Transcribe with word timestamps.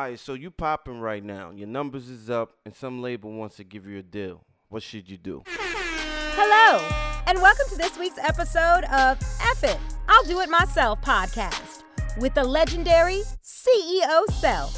All 0.00 0.06
right, 0.06 0.18
so 0.18 0.32
you 0.32 0.50
popping 0.50 0.98
right 0.98 1.22
now. 1.22 1.50
Your 1.50 1.68
numbers 1.68 2.08
is 2.08 2.30
up, 2.30 2.54
and 2.64 2.74
some 2.74 3.02
label 3.02 3.32
wants 3.32 3.56
to 3.56 3.64
give 3.64 3.86
you 3.86 3.98
a 3.98 4.02
deal. 4.02 4.42
What 4.70 4.82
should 4.82 5.10
you 5.10 5.18
do? 5.18 5.42
Hello, 5.46 6.82
and 7.26 7.38
welcome 7.42 7.66
to 7.68 7.76
this 7.76 7.98
week's 7.98 8.16
episode 8.16 8.84
of 8.84 9.18
F 9.42 9.62
It, 9.62 9.76
I'll 10.08 10.24
Do 10.24 10.40
It 10.40 10.48
Myself 10.48 11.02
podcast 11.02 11.82
with 12.18 12.32
the 12.32 12.42
legendary 12.42 13.24
CEO 13.44 14.24
Self. 14.30 14.72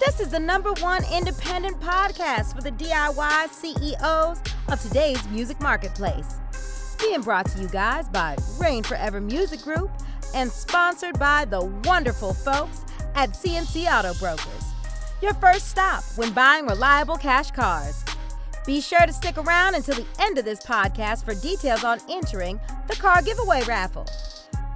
This 0.00 0.20
is 0.20 0.30
the 0.30 0.40
number 0.40 0.72
one 0.80 1.02
independent 1.12 1.78
podcast 1.78 2.56
for 2.56 2.62
the 2.62 2.72
DIY 2.72 3.50
CEOs 3.50 4.40
of 4.72 4.80
today's 4.80 5.28
music 5.28 5.60
marketplace. 5.60 6.40
Being 6.98 7.20
brought 7.20 7.44
to 7.50 7.60
you 7.60 7.68
guys 7.68 8.08
by 8.08 8.38
Rain 8.58 8.84
Forever 8.84 9.20
Music 9.20 9.60
Group 9.60 9.90
and 10.34 10.50
sponsored 10.50 11.18
by 11.18 11.44
the 11.44 11.62
wonderful 11.84 12.32
folks 12.32 12.86
at 13.14 13.30
CNC 13.30 13.86
Auto 13.92 14.14
Brokers. 14.18 14.64
Your 15.22 15.34
first 15.34 15.68
stop 15.68 16.02
when 16.16 16.32
buying 16.32 16.66
reliable 16.66 17.16
cash 17.16 17.50
cars. 17.50 18.04
Be 18.66 18.80
sure 18.80 19.06
to 19.06 19.12
stick 19.12 19.36
around 19.38 19.74
until 19.74 19.96
the 19.96 20.06
end 20.18 20.38
of 20.38 20.44
this 20.44 20.60
podcast 20.60 21.24
for 21.24 21.34
details 21.34 21.84
on 21.84 21.98
entering 22.08 22.60
the 22.88 22.96
car 22.96 23.22
giveaway 23.22 23.62
raffle. 23.64 24.06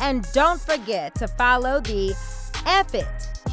And 0.00 0.26
don't 0.32 0.60
forget 0.60 1.14
to 1.16 1.28
follow 1.28 1.80
the 1.80 2.14
F 2.66 2.94
It, 2.94 3.06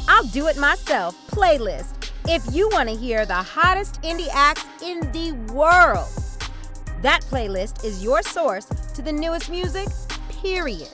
I'll 0.08 0.24
Do 0.24 0.48
It 0.48 0.56
Myself 0.56 1.16
playlist 1.30 2.10
if 2.28 2.42
you 2.54 2.68
want 2.72 2.88
to 2.88 2.94
hear 2.94 3.26
the 3.26 3.34
hottest 3.34 4.00
indie 4.02 4.28
acts 4.32 4.64
in 4.82 5.00
the 5.12 5.32
world. 5.52 6.08
That 7.02 7.22
playlist 7.22 7.84
is 7.84 8.02
your 8.02 8.22
source 8.22 8.66
to 8.94 9.02
the 9.02 9.12
newest 9.12 9.50
music, 9.50 9.88
period. 10.28 10.88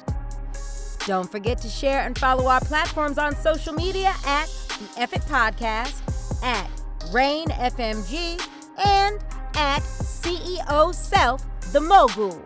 Don't 1.08 1.32
forget 1.32 1.56
to 1.62 1.70
share 1.70 2.02
and 2.02 2.18
follow 2.18 2.48
our 2.48 2.60
platforms 2.60 3.16
on 3.16 3.34
social 3.34 3.72
media 3.72 4.12
at 4.26 4.46
the 4.94 5.02
It 5.04 5.22
Podcast, 5.22 6.02
at 6.42 6.68
Rain 7.10 7.48
FMG, 7.48 8.38
and 8.84 9.18
at 9.54 9.80
CEO 9.80 10.94
Self 10.94 11.42
the 11.72 11.80
Mogul. 11.80 12.38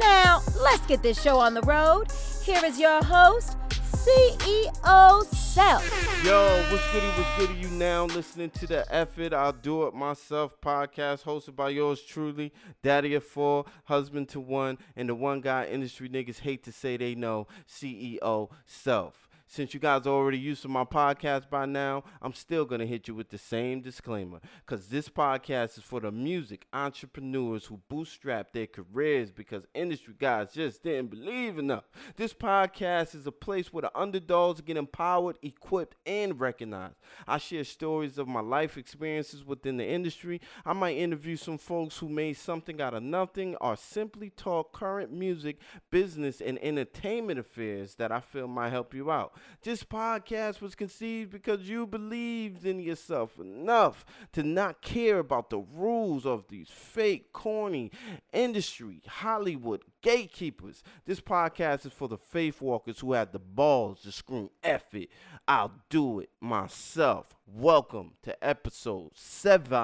Now, 0.00 0.42
let's 0.60 0.84
get 0.88 1.00
this 1.04 1.22
show 1.22 1.38
on 1.38 1.54
the 1.54 1.62
road. 1.62 2.08
Here 2.42 2.60
is 2.64 2.80
your 2.80 3.04
host, 3.04 3.56
CEO 3.92 5.24
Self. 5.34 6.24
Yo, 6.24 6.64
what's 6.70 6.92
goody, 6.92 7.06
what's 7.08 7.38
goody? 7.38 7.60
You 7.60 7.68
now 7.68 8.04
listening 8.04 8.50
to 8.50 8.66
the 8.66 8.86
It, 9.18 9.32
I'll 9.32 9.52
Do 9.52 9.86
It 9.86 9.94
Myself 9.94 10.60
podcast 10.60 11.24
hosted 11.24 11.56
by 11.56 11.70
yours 11.70 12.02
truly, 12.02 12.52
daddy 12.82 13.14
of 13.14 13.24
four, 13.24 13.64
husband 13.84 14.28
to 14.30 14.40
one, 14.40 14.78
and 14.96 15.08
the 15.08 15.14
one 15.14 15.40
guy 15.40 15.66
industry 15.66 16.08
niggas 16.08 16.40
hate 16.40 16.64
to 16.64 16.72
say 16.72 16.96
they 16.96 17.14
know, 17.14 17.46
CEO 17.68 18.50
Self. 18.66 19.25
Since 19.48 19.72
you 19.74 19.80
guys 19.80 20.06
are 20.06 20.10
already 20.10 20.38
used 20.38 20.62
to 20.62 20.68
my 20.68 20.82
podcast 20.82 21.48
by 21.48 21.66
now, 21.66 22.02
I'm 22.20 22.34
still 22.34 22.64
going 22.64 22.80
to 22.80 22.86
hit 22.86 23.06
you 23.06 23.14
with 23.14 23.30
the 23.30 23.38
same 23.38 23.80
disclaimer 23.80 24.40
because 24.66 24.88
this 24.88 25.08
podcast 25.08 25.78
is 25.78 25.84
for 25.84 26.00
the 26.00 26.10
music 26.10 26.66
entrepreneurs 26.72 27.64
who 27.64 27.80
bootstrap 27.88 28.52
their 28.52 28.66
careers 28.66 29.30
because 29.30 29.62
industry 29.72 30.14
guys 30.18 30.52
just 30.52 30.82
didn't 30.82 31.10
believe 31.10 31.58
enough. 31.58 31.84
This 32.16 32.34
podcast 32.34 33.14
is 33.14 33.26
a 33.26 33.32
place 33.32 33.72
where 33.72 33.82
the 33.82 33.98
underdogs 33.98 34.60
get 34.62 34.76
empowered, 34.76 35.38
equipped, 35.40 35.96
and 36.04 36.38
recognized. 36.40 36.96
I 37.26 37.38
share 37.38 37.64
stories 37.64 38.18
of 38.18 38.26
my 38.26 38.40
life 38.40 38.76
experiences 38.76 39.44
within 39.44 39.76
the 39.76 39.86
industry. 39.86 40.40
I 40.66 40.72
might 40.72 40.96
interview 40.96 41.36
some 41.36 41.58
folks 41.58 41.96
who 41.98 42.08
made 42.08 42.36
something 42.36 42.80
out 42.80 42.94
of 42.94 43.04
nothing 43.04 43.54
or 43.60 43.76
simply 43.76 44.30
talk 44.30 44.72
current 44.72 45.12
music, 45.12 45.60
business, 45.90 46.40
and 46.40 46.58
entertainment 46.58 47.38
affairs 47.38 47.94
that 47.94 48.10
I 48.10 48.20
feel 48.20 48.48
might 48.48 48.70
help 48.70 48.92
you 48.92 49.10
out. 49.10 49.34
This 49.62 49.82
podcast 49.82 50.60
was 50.60 50.74
conceived 50.74 51.30
because 51.30 51.68
you 51.68 51.86
believed 51.86 52.64
in 52.64 52.78
yourself 52.80 53.38
enough 53.38 54.04
to 54.32 54.42
not 54.42 54.82
care 54.82 55.18
about 55.18 55.50
the 55.50 55.58
rules 55.58 56.24
of 56.26 56.48
these 56.48 56.68
fake, 56.68 57.32
corny 57.32 57.90
industry, 58.32 59.02
Hollywood 59.06 59.82
gatekeepers. 60.02 60.82
This 61.04 61.20
podcast 61.20 61.86
is 61.86 61.92
for 61.92 62.08
the 62.08 62.18
faith 62.18 62.60
walkers 62.60 63.00
who 63.00 63.12
had 63.12 63.32
the 63.32 63.38
balls 63.38 64.02
to 64.02 64.12
scream 64.12 64.50
F 64.62 64.94
it. 64.94 65.10
I'll 65.48 65.72
do 65.90 66.20
it 66.20 66.30
myself. 66.40 67.36
Welcome 67.46 68.12
to 68.22 68.44
episode 68.44 69.12
seven. 69.14 69.76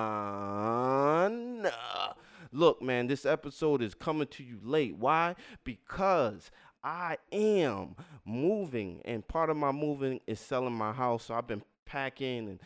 Look, 2.55 2.83
man, 2.83 3.07
this 3.07 3.25
episode 3.25 3.81
is 3.81 3.95
coming 3.95 4.27
to 4.29 4.45
you 4.45 4.59
late. 4.63 4.97
Why? 4.97 5.35
Because 5.65 6.51
I 6.85 7.19
am 7.31 7.95
moving, 8.25 9.03
and 9.05 9.27
part 9.27 9.51
of 9.51 9.57
my 9.57 9.73
moving 9.73 10.21
is 10.27 10.41
selling 10.41 10.75
my 10.75 10.93
house. 10.93 11.25
So 11.25 11.35
I've 11.35 11.47
been 11.47 11.63
packing 11.85 12.49
and 12.49 12.59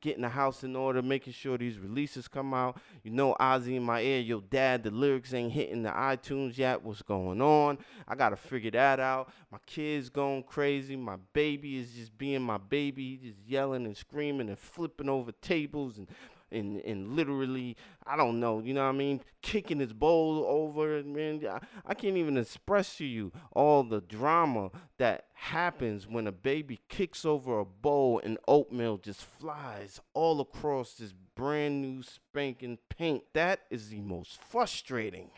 getting 0.00 0.22
the 0.22 0.28
house 0.28 0.64
in 0.64 0.74
order, 0.76 1.02
making 1.02 1.32
sure 1.32 1.58
these 1.58 1.78
releases 1.78 2.28
come 2.28 2.54
out. 2.54 2.78
You 3.02 3.10
know, 3.10 3.36
Ozzy 3.40 3.76
in 3.76 3.82
my 3.82 4.00
ear, 4.00 4.20
yo, 4.20 4.40
dad, 4.40 4.82
the 4.82 4.90
lyrics 4.90 5.34
ain't 5.34 5.52
hitting 5.52 5.82
the 5.82 5.90
iTunes 5.90 6.56
yet. 6.56 6.82
What's 6.82 7.02
going 7.02 7.40
on? 7.42 7.78
I 8.08 8.14
gotta 8.14 8.36
figure 8.36 8.70
that 8.72 9.00
out. 9.00 9.30
My 9.50 9.58
kid's 9.66 10.08
going 10.08 10.42
crazy. 10.44 10.96
My 10.96 11.16
baby 11.32 11.78
is 11.78 11.92
just 11.92 12.16
being 12.16 12.42
my 12.42 12.58
baby, 12.58 13.18
He's 13.20 13.32
just 13.32 13.46
yelling 13.46 13.84
and 13.84 13.96
screaming 13.96 14.48
and 14.48 14.58
flipping 14.58 15.08
over 15.08 15.32
tables 15.32 15.98
and 15.98 16.08
and 16.52 16.80
and 16.80 17.14
literally 17.14 17.76
I 18.06 18.16
don't 18.16 18.40
know, 18.40 18.60
you 18.60 18.74
know 18.74 18.82
what 18.82 18.94
I 18.94 18.98
mean, 18.98 19.20
kicking 19.42 19.80
his 19.80 19.92
bowl 19.92 20.44
over. 20.48 21.02
Man, 21.02 21.44
I, 21.46 21.60
I 21.86 21.94
can't 21.94 22.16
even 22.16 22.36
express 22.36 22.96
to 22.96 23.04
you 23.04 23.32
all 23.52 23.82
the 23.82 24.00
drama 24.00 24.70
that 24.98 25.26
happens 25.34 26.06
when 26.06 26.26
a 26.26 26.32
baby 26.32 26.80
kicks 26.88 27.24
over 27.24 27.58
a 27.58 27.64
bowl 27.64 28.20
and 28.22 28.38
oatmeal 28.48 28.98
just 28.98 29.24
flies 29.24 30.00
all 30.14 30.40
across 30.40 30.94
this 30.94 31.14
brand 31.34 31.82
new 31.82 32.02
spanking 32.02 32.78
paint. 32.88 33.24
That 33.32 33.60
is 33.70 33.90
the 33.90 34.00
most 34.00 34.40
frustrating 34.42 35.30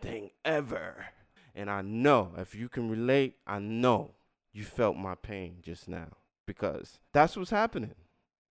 thing 0.00 0.30
ever. 0.44 1.06
And 1.54 1.68
I 1.68 1.82
know 1.82 2.32
if 2.38 2.54
you 2.54 2.68
can 2.68 2.88
relate, 2.88 3.36
I 3.46 3.58
know 3.58 4.12
you 4.52 4.64
felt 4.64 4.96
my 4.96 5.14
pain 5.14 5.56
just 5.62 5.88
now 5.88 6.08
because 6.46 6.98
that's 7.12 7.36
what's 7.36 7.50
happening. 7.50 7.94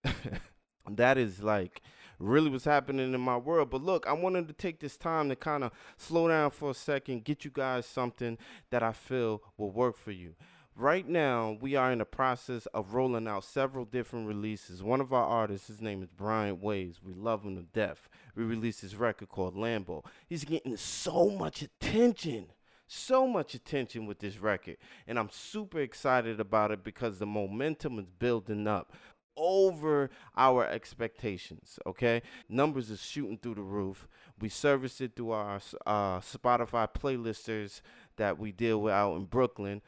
that 0.98 1.18
is 1.18 1.42
like 1.42 1.82
really 2.20 2.50
what's 2.50 2.66
happening 2.66 3.14
in 3.14 3.22
my 3.22 3.38
world. 3.38 3.70
But 3.70 3.84
look, 3.84 4.06
I 4.08 4.14
wanted 4.14 4.48
to 4.48 4.54
take 4.54 4.80
this 4.80 4.98
time 4.98 5.30
to 5.30 5.36
kind 5.36 5.64
of 5.64 5.72
slow 5.98 6.28
down 6.28 6.52
for 6.52 6.72
a 6.72 6.74
second, 6.74 7.24
get 7.24 7.46
you 7.46 7.52
guys 7.52 7.86
something 7.86 8.38
that 8.70 8.84
I 8.84 8.92
feel 8.92 9.42
will 9.58 9.72
work 9.72 9.98
for 9.98 10.12
you. 10.12 10.36
Right 10.76 11.08
now, 11.08 11.58
we 11.60 11.76
are 11.76 11.92
in 11.92 12.00
the 12.00 12.06
process 12.06 12.66
of 12.68 12.94
rolling 12.94 13.28
out 13.28 13.44
several 13.44 13.84
different 13.84 14.28
releases. 14.28 14.82
One 14.82 15.02
of 15.02 15.12
our 15.12 15.26
artists, 15.26 15.68
his 15.68 15.82
name 15.82 16.02
is 16.02 16.10
Brian 16.10 16.62
Waves. 16.62 17.02
We 17.04 17.14
love 17.14 17.44
him 17.44 17.58
to 17.58 17.64
death. 17.64 18.08
We 18.34 18.46
released 18.46 18.80
his 18.80 18.96
record 18.96 19.28
called 19.28 19.56
Lambo. 19.56 20.06
He's 20.28 20.46
getting 20.46 20.78
so 20.78 21.30
much 21.30 21.62
attention 21.62 22.48
so 22.92 23.28
much 23.28 23.54
attention 23.54 24.08
with 24.08 24.18
this 24.18 24.40
record 24.40 24.76
and 25.08 25.20
I'm 25.20 25.30
super 25.32 25.80
excited 25.80 26.40
about 26.40 26.72
it 26.72 26.84
because 26.84 27.20
the 27.20 27.28
momentum 27.28 28.00
is 28.00 28.08
building 28.18 28.68
up 28.68 28.94
over 29.40 30.10
our 30.38 30.68
expectations. 30.68 31.80
Okay, 31.88 32.22
numbers 32.48 32.90
is 32.90 33.02
shooting 33.02 33.38
through 33.38 33.56
the 33.56 33.62
roof. 33.62 34.08
We 34.40 34.50
service 34.50 35.02
it 35.02 35.16
through 35.16 35.32
our 35.32 35.60
uh, 35.88 36.20
Spotify 36.20 36.88
playlisters 36.94 37.82
that 38.18 38.38
we 38.38 38.52
deal 38.52 38.82
with 38.82 38.94
out 38.94 39.16
in 39.16 39.26
Brooklyn. 39.26 39.82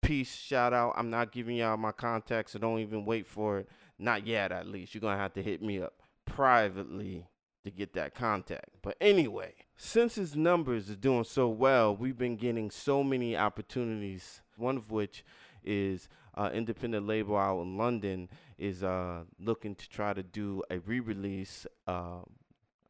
Peace, 0.00 0.34
shout 0.34 0.72
out. 0.72 0.94
I'm 0.96 1.10
not 1.10 1.32
giving 1.32 1.56
y'all 1.56 1.76
my 1.76 1.92
contacts, 1.92 2.52
so 2.52 2.58
don't 2.58 2.78
even 2.78 3.04
wait 3.04 3.26
for 3.26 3.58
it. 3.58 3.68
Not 3.98 4.26
yet, 4.26 4.52
at 4.52 4.66
least. 4.66 4.94
You're 4.94 5.00
gonna 5.00 5.16
have 5.16 5.34
to 5.34 5.42
hit 5.42 5.60
me 5.60 5.80
up 5.80 6.02
privately 6.24 7.26
to 7.64 7.70
get 7.70 7.94
that 7.94 8.14
contact. 8.14 8.70
But 8.82 8.96
anyway, 9.00 9.54
since 9.76 10.14
his 10.14 10.36
numbers 10.36 10.88
is 10.88 10.96
doing 10.96 11.24
so 11.24 11.48
well, 11.48 11.94
we've 11.94 12.18
been 12.18 12.36
getting 12.36 12.70
so 12.70 13.02
many 13.02 13.36
opportunities. 13.36 14.42
One 14.56 14.76
of 14.76 14.90
which 14.90 15.24
is 15.64 16.08
uh, 16.34 16.50
independent 16.52 17.06
label 17.06 17.36
out 17.36 17.60
in 17.62 17.76
London 17.76 18.28
is 18.58 18.82
uh, 18.82 19.22
looking 19.38 19.74
to 19.76 19.88
try 19.88 20.12
to 20.12 20.22
do 20.22 20.62
a 20.70 20.78
re-release 20.80 21.66
uh, 21.86 22.20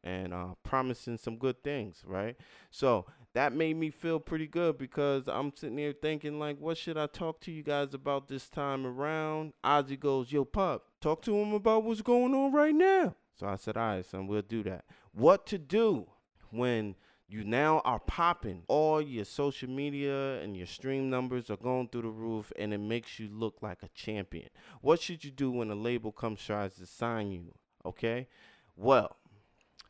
and 0.03 0.33
uh, 0.33 0.55
promising 0.63 1.17
some 1.17 1.37
good 1.37 1.63
things, 1.63 2.03
right? 2.05 2.35
So 2.71 3.05
that 3.33 3.53
made 3.53 3.77
me 3.77 3.89
feel 3.89 4.19
pretty 4.19 4.47
good 4.47 4.77
because 4.77 5.27
I'm 5.27 5.51
sitting 5.55 5.77
here 5.77 5.93
thinking 5.93 6.39
like, 6.39 6.57
what 6.59 6.77
should 6.77 6.97
I 6.97 7.07
talk 7.07 7.39
to 7.41 7.51
you 7.51 7.63
guys 7.63 7.93
about 7.93 8.27
this 8.27 8.49
time 8.49 8.85
around? 8.85 9.53
Ozzy 9.63 9.99
goes, 9.99 10.31
yo, 10.31 10.45
pup, 10.45 10.85
talk 11.01 11.21
to 11.23 11.35
him 11.35 11.53
about 11.53 11.83
what's 11.83 12.01
going 12.01 12.33
on 12.33 12.51
right 12.51 12.73
now. 12.73 13.15
So 13.39 13.47
I 13.47 13.55
said, 13.55 13.77
all 13.77 13.95
right, 13.95 14.05
son, 14.05 14.27
we'll 14.27 14.41
do 14.41 14.63
that. 14.63 14.85
What 15.13 15.45
to 15.47 15.57
do 15.57 16.07
when 16.49 16.95
you 17.29 17.43
now 17.43 17.81
are 17.85 17.99
popping. 17.99 18.63
All 18.67 18.99
your 18.99 19.23
social 19.23 19.69
media 19.69 20.41
and 20.41 20.57
your 20.57 20.65
stream 20.65 21.09
numbers 21.09 21.51
are 21.51 21.57
going 21.57 21.87
through 21.87 22.01
the 22.01 22.09
roof, 22.09 22.51
and 22.57 22.73
it 22.73 22.79
makes 22.79 23.19
you 23.19 23.29
look 23.31 23.57
like 23.61 23.83
a 23.83 23.89
champion. 23.89 24.49
What 24.81 24.99
should 24.99 25.23
you 25.23 25.29
do 25.29 25.51
when 25.51 25.69
a 25.69 25.75
label 25.75 26.11
comes 26.11 26.43
tries 26.43 26.75
to 26.75 26.87
sign 26.87 27.31
you? 27.31 27.53
Okay, 27.85 28.27
well, 28.75 29.15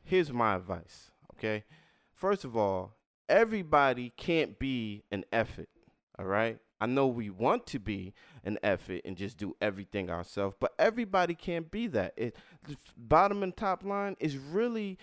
here's 0.04 0.34
my 0.34 0.56
advice. 0.56 1.12
Okay, 1.36 1.64
first 2.14 2.44
of 2.44 2.58
all, 2.58 2.96
everybody 3.30 4.12
can't 4.18 4.60
be 4.60 5.04
an 5.10 5.24
effort. 5.32 5.70
All 6.18 6.26
right. 6.26 6.60
I 6.82 6.86
know 6.86 7.08
we 7.08 7.30
want 7.30 7.68
to 7.68 7.80
be 7.80 8.14
an 8.46 8.58
effort 8.64 9.02
and 9.04 9.18
just 9.18 9.38
do 9.38 9.56
everything 9.60 10.10
ourselves, 10.10 10.56
but 10.60 10.74
everybody 10.80 11.36
can't 11.36 11.70
be 11.70 11.88
that. 11.88 12.14
It 12.16 12.38
bottom 12.96 13.44
and 13.44 13.56
top 13.56 13.84
line 13.84 14.16
is 14.20 14.38
really 14.38 14.98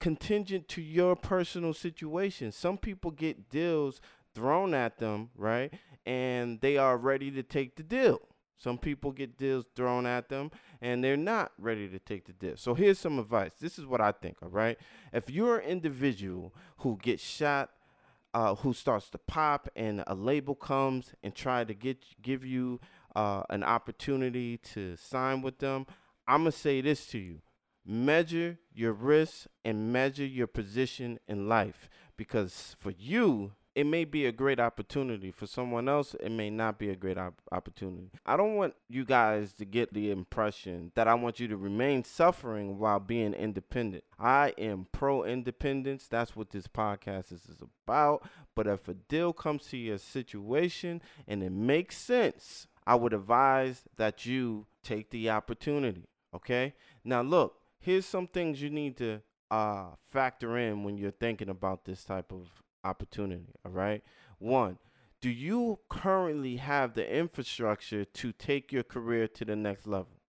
contingent 0.00 0.68
to 0.68 0.82
your 0.82 1.16
personal 1.16 1.74
situation. 1.74 2.52
Some 2.52 2.78
people 2.78 3.10
get 3.10 3.48
deals 3.48 4.00
thrown 4.34 4.74
at 4.74 4.98
them, 4.98 5.30
right? 5.36 5.72
And 6.04 6.60
they 6.60 6.76
are 6.76 6.96
ready 6.96 7.30
to 7.32 7.42
take 7.42 7.76
the 7.76 7.82
deal. 7.82 8.20
Some 8.58 8.78
people 8.78 9.12
get 9.12 9.36
deals 9.36 9.66
thrown 9.74 10.06
at 10.06 10.28
them 10.28 10.50
and 10.80 11.04
they're 11.04 11.16
not 11.16 11.52
ready 11.58 11.88
to 11.88 11.98
take 11.98 12.24
the 12.24 12.32
deal. 12.32 12.56
So 12.56 12.74
here's 12.74 12.98
some 12.98 13.18
advice. 13.18 13.52
This 13.60 13.78
is 13.78 13.86
what 13.86 14.00
I 14.00 14.12
think, 14.12 14.38
all 14.42 14.48
right? 14.48 14.78
If 15.12 15.28
you're 15.28 15.58
an 15.58 15.68
individual 15.68 16.54
who 16.78 16.98
gets 17.02 17.22
shot, 17.22 17.70
uh, 18.32 18.54
who 18.56 18.72
starts 18.72 19.08
to 19.10 19.18
pop 19.18 19.68
and 19.76 20.04
a 20.06 20.14
label 20.14 20.54
comes 20.54 21.14
and 21.22 21.34
try 21.34 21.64
to 21.64 21.74
get 21.74 22.04
give 22.20 22.44
you 22.44 22.80
uh, 23.14 23.42
an 23.48 23.62
opportunity 23.62 24.58
to 24.58 24.96
sign 24.96 25.42
with 25.42 25.58
them, 25.58 25.86
I'm 26.28 26.44
to 26.44 26.52
say 26.52 26.80
this 26.80 27.06
to 27.08 27.18
you. 27.18 27.40
Measure 27.86 28.58
your 28.74 28.92
risks 28.92 29.46
and 29.64 29.92
measure 29.92 30.26
your 30.26 30.48
position 30.48 31.20
in 31.28 31.48
life 31.48 31.88
because 32.16 32.74
for 32.78 32.90
you, 32.90 33.52
it 33.76 33.84
may 33.84 34.04
be 34.06 34.24
a 34.24 34.32
great 34.32 34.58
opportunity. 34.58 35.30
For 35.30 35.46
someone 35.46 35.86
else, 35.86 36.14
it 36.14 36.30
may 36.30 36.48
not 36.48 36.78
be 36.78 36.88
a 36.88 36.96
great 36.96 37.18
op- 37.18 37.42
opportunity. 37.52 38.10
I 38.24 38.38
don't 38.38 38.56
want 38.56 38.74
you 38.88 39.04
guys 39.04 39.52
to 39.54 39.66
get 39.66 39.92
the 39.92 40.10
impression 40.10 40.92
that 40.94 41.06
I 41.06 41.14
want 41.14 41.40
you 41.40 41.46
to 41.48 41.58
remain 41.58 42.02
suffering 42.02 42.78
while 42.78 42.98
being 42.98 43.34
independent. 43.34 44.04
I 44.18 44.54
am 44.56 44.86
pro 44.92 45.24
independence. 45.24 46.08
That's 46.08 46.34
what 46.34 46.50
this 46.50 46.66
podcast 46.66 47.32
is, 47.32 47.42
is 47.50 47.60
about. 47.86 48.26
But 48.54 48.66
if 48.66 48.88
a 48.88 48.94
deal 48.94 49.34
comes 49.34 49.66
to 49.66 49.76
your 49.76 49.98
situation 49.98 51.02
and 51.28 51.42
it 51.42 51.52
makes 51.52 51.98
sense, 51.98 52.68
I 52.86 52.94
would 52.94 53.12
advise 53.12 53.82
that 53.96 54.24
you 54.24 54.66
take 54.82 55.10
the 55.10 55.28
opportunity. 55.28 56.08
Okay? 56.34 56.72
Now, 57.04 57.20
look, 57.20 57.56
here's 57.78 58.06
some 58.06 58.26
things 58.26 58.60
you 58.60 58.70
need 58.70 58.96
to 58.98 59.20
uh, 59.50 59.86
factor 60.10 60.56
in 60.58 60.84
when 60.84 60.98
you're 60.98 61.10
thinking 61.10 61.48
about 61.48 61.84
this 61.84 62.04
type 62.04 62.32
of 62.32 62.48
opportunity. 62.84 63.54
All 63.64 63.72
right. 63.72 64.02
One, 64.38 64.78
do 65.20 65.30
you 65.30 65.78
currently 65.88 66.56
have 66.56 66.94
the 66.94 67.16
infrastructure 67.16 68.04
to 68.04 68.32
take 68.32 68.72
your 68.72 68.82
career 68.82 69.26
to 69.28 69.44
the 69.44 69.56
next 69.56 69.86
level? 69.86 70.20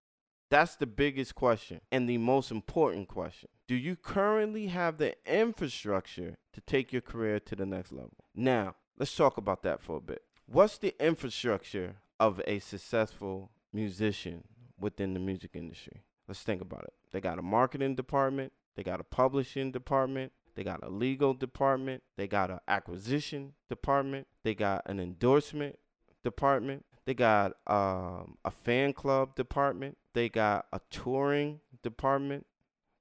That's 0.50 0.76
the 0.76 0.88
biggest 0.88 1.36
question 1.36 1.82
and 1.92 2.08
the 2.08 2.18
most 2.18 2.52
important 2.52 3.10
question. 3.10 3.50
Do 3.68 3.76
you 3.76 3.98
currently 3.98 4.68
have 4.68 4.98
the 4.98 5.16
infrastructure 5.26 6.38
to 6.54 6.62
take 6.62 6.94
your 6.94 7.02
career 7.02 7.40
to 7.42 7.56
the 7.56 7.66
next 7.66 7.92
level? 7.92 8.14
Now, 8.34 8.76
let's 8.98 9.14
talk 9.14 9.38
about 9.38 9.62
that 9.64 9.82
for 9.82 9.98
a 9.98 10.02
bit. 10.02 10.22
What's 10.46 10.78
the 10.78 10.96
infrastructure 11.06 11.98
of 12.18 12.42
a 12.48 12.60
successful 12.60 13.52
musician 13.74 14.46
within 14.80 15.14
the 15.14 15.20
music 15.20 15.52
industry? 15.54 16.04
Let's 16.30 16.44
think 16.44 16.62
about 16.62 16.86
it. 16.86 16.94
They 17.12 17.22
got 17.22 17.40
a 17.40 17.42
marketing 17.42 17.96
department, 17.96 18.54
they 18.76 18.84
got 18.84 19.00
a 19.00 19.04
publishing 19.04 19.72
department, 19.72 20.32
they 20.58 20.64
got 20.64 20.84
a 20.84 20.90
legal 20.90 21.36
department. 21.36 22.02
They 22.18 22.28
got 22.28 22.50
an 22.50 22.60
acquisition 22.68 23.54
department. 23.70 24.26
They 24.44 24.56
got 24.56 24.82
an 24.88 25.00
endorsement 25.00 25.78
department. 26.24 26.84
They 27.06 27.14
got 27.14 27.54
um, 27.68 28.38
a 28.44 28.50
fan 28.50 28.94
club 28.94 29.36
department. 29.36 30.00
They 30.16 30.30
got 30.30 30.66
a 30.74 30.82
touring 30.90 31.60
department. 31.84 32.48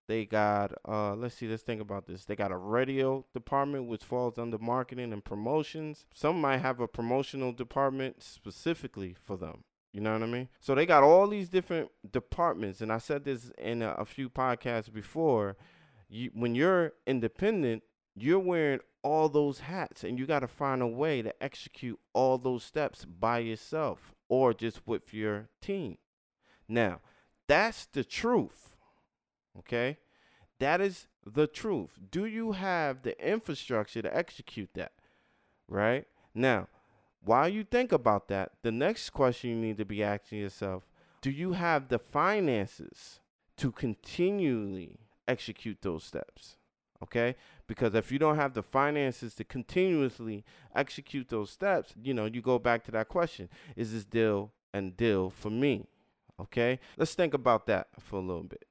They 0.07 0.27
got 0.27 0.73
uh, 0.87 1.15
let's 1.15 1.35
see, 1.35 1.49
let's 1.49 1.63
think 1.63 1.81
about 1.81 2.07
this. 2.07 2.27
They 2.27 2.37
got 2.37 2.53
a 2.53 2.59
radio 2.59 3.25
department 3.33 3.89
which 3.89 4.05
falls 4.05 4.39
under 4.39 4.59
marketing 4.59 5.15
and 5.15 5.25
promotions. 5.25 6.05
Some 6.15 6.39
might 6.39 6.59
have 6.59 6.79
a 6.79 6.87
promotional 6.87 7.53
department 7.53 8.23
specifically 8.23 9.17
for 9.25 9.39
them. 9.39 9.65
You 9.97 10.03
know 10.03 10.13
what 10.13 10.23
I 10.23 10.27
mean? 10.27 10.51
So 10.61 10.75
they 10.75 10.85
got 10.85 11.03
all 11.03 11.27
these 11.27 11.49
different 11.49 11.89
departments, 12.13 12.83
and 12.83 12.93
I 12.93 12.99
said 12.99 13.25
this 13.25 13.51
in 13.57 13.81
a, 13.81 13.93
a 13.93 14.05
few 14.05 14.29
podcasts 14.29 14.93
before 14.93 15.57
you 16.07 16.31
when 16.35 16.55
you're 16.55 16.93
independent, 17.07 17.83
you're 18.15 18.39
wearing 18.39 18.81
all 19.03 19.31
those 19.31 19.61
hats 19.61 20.05
and 20.05 20.19
you 20.19 20.27
got 20.27 20.41
to 20.41 20.49
find 20.49 20.83
a 20.83 20.87
way 20.87 21.23
to 21.23 21.43
execute 21.43 21.99
all 22.13 22.37
those 22.37 22.63
steps 22.63 23.07
by 23.07 23.39
yourself 23.39 24.15
or 24.29 24.53
just 24.53 24.87
with 24.87 25.15
your 25.15 25.49
team. 25.63 25.97
Now, 26.69 27.01
that's 27.49 27.87
the 27.87 28.05
truth. 28.05 28.77
Okay? 29.59 29.97
That 30.59 30.83
is 30.83 31.07
the 31.25 31.47
truth. 31.47 31.93
Do 32.11 32.27
you 32.27 32.53
have 32.53 33.01
the 33.01 33.19
infrastructure 33.27 34.03
to 34.03 34.15
execute 34.15 34.75
that? 34.75 34.93
Right? 35.69 36.05
Now, 36.35 36.69
while 37.27 37.49
you 37.49 37.65
think 37.65 37.93
about 37.93 38.29
that, 38.29 38.53
the 38.63 38.73
next 38.73 39.11
question 39.11 39.51
you 39.51 39.57
need 39.57 39.79
to 39.79 39.85
be 39.85 40.03
asking 40.03 40.39
yourself 40.39 40.85
do 41.21 41.31
you 41.31 41.53
have 41.53 41.89
the 41.89 41.99
finances 41.99 43.21
to 43.57 43.73
continually 43.73 45.01
execute 45.27 45.79
those 45.83 46.05
steps. 46.05 46.57
Okay? 47.03 47.35
Because 47.67 47.95
if 47.95 48.13
you 48.13 48.19
don't 48.19 48.37
have 48.37 48.55
the 48.55 48.63
finances 48.63 49.35
to 49.35 49.45
continuously 49.45 50.45
execute 50.75 51.29
those 51.29 51.51
steps, 51.51 51.95
you 52.01 52.15
know, 52.15 52.27
you 52.27 52.41
go 52.41 52.59
back 52.59 52.85
to 52.85 52.91
that 52.93 53.09
question 53.09 53.49
is 53.75 53.93
this 53.93 54.05
deal 54.05 54.53
and 54.73 54.97
deal 54.97 55.31
for 55.31 55.51
me? 55.51 55.87
Okay? 56.41 56.79
Let's 56.97 57.15
think 57.15 57.35
about 57.35 57.67
that 57.67 57.89
for 57.99 58.17
a 58.17 58.23
little 58.23 58.45
bit. 58.45 58.67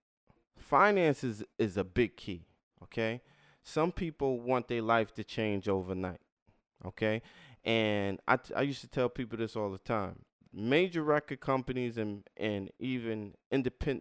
Finances 0.58 1.44
is 1.60 1.78
a 1.78 1.84
big 1.84 2.16
key. 2.16 2.46
Okay? 2.84 3.22
Some 3.64 3.92
people 3.92 4.40
want 4.40 4.68
their 4.68 4.82
life 4.82 5.14
to 5.16 5.24
change 5.24 5.68
overnight. 5.68 6.22
Okay? 6.86 7.22
And 7.66 8.20
I, 8.28 8.38
I 8.56 8.62
used 8.62 8.82
to 8.82 8.88
tell 8.88 9.10
people 9.10 9.38
this 9.38 9.56
all 9.56 9.72
the 9.72 9.80
time. 9.80 10.20
Major 10.54 11.04
record 11.04 11.42
companies 11.42 11.98
and 11.98 12.24
and 12.38 12.72
even 12.80 13.34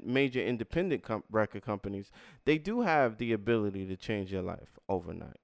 major 0.04 0.40
independent 0.40 1.02
com- 1.02 1.24
record 1.28 1.62
companies 1.64 2.12
they 2.44 2.58
do 2.58 2.82
have 2.82 3.16
the 3.18 3.32
ability 3.32 3.86
to 3.86 3.96
change 3.96 4.30
your 4.30 4.42
life 4.42 4.78
overnight. 4.88 5.40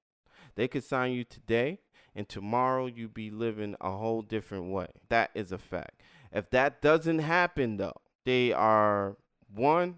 They 0.55 0.69
could 0.69 0.85
sign 0.85 1.11
you 1.11 1.25
today 1.25 1.79
and 2.15 2.29
tomorrow 2.29 2.85
you'd 2.85 3.13
be 3.13 3.29
living 3.29 3.75
a 3.81 3.91
whole 3.91 4.21
different 4.21 4.71
way. 4.71 4.87
That 5.09 5.31
is 5.33 5.51
a 5.51 5.57
fact. 5.57 6.01
If 6.31 6.49
that 6.51 6.81
doesn't 6.81 7.19
happen 7.19 7.75
though 7.75 7.99
they 8.23 8.53
are 8.53 9.17
one 9.53 9.95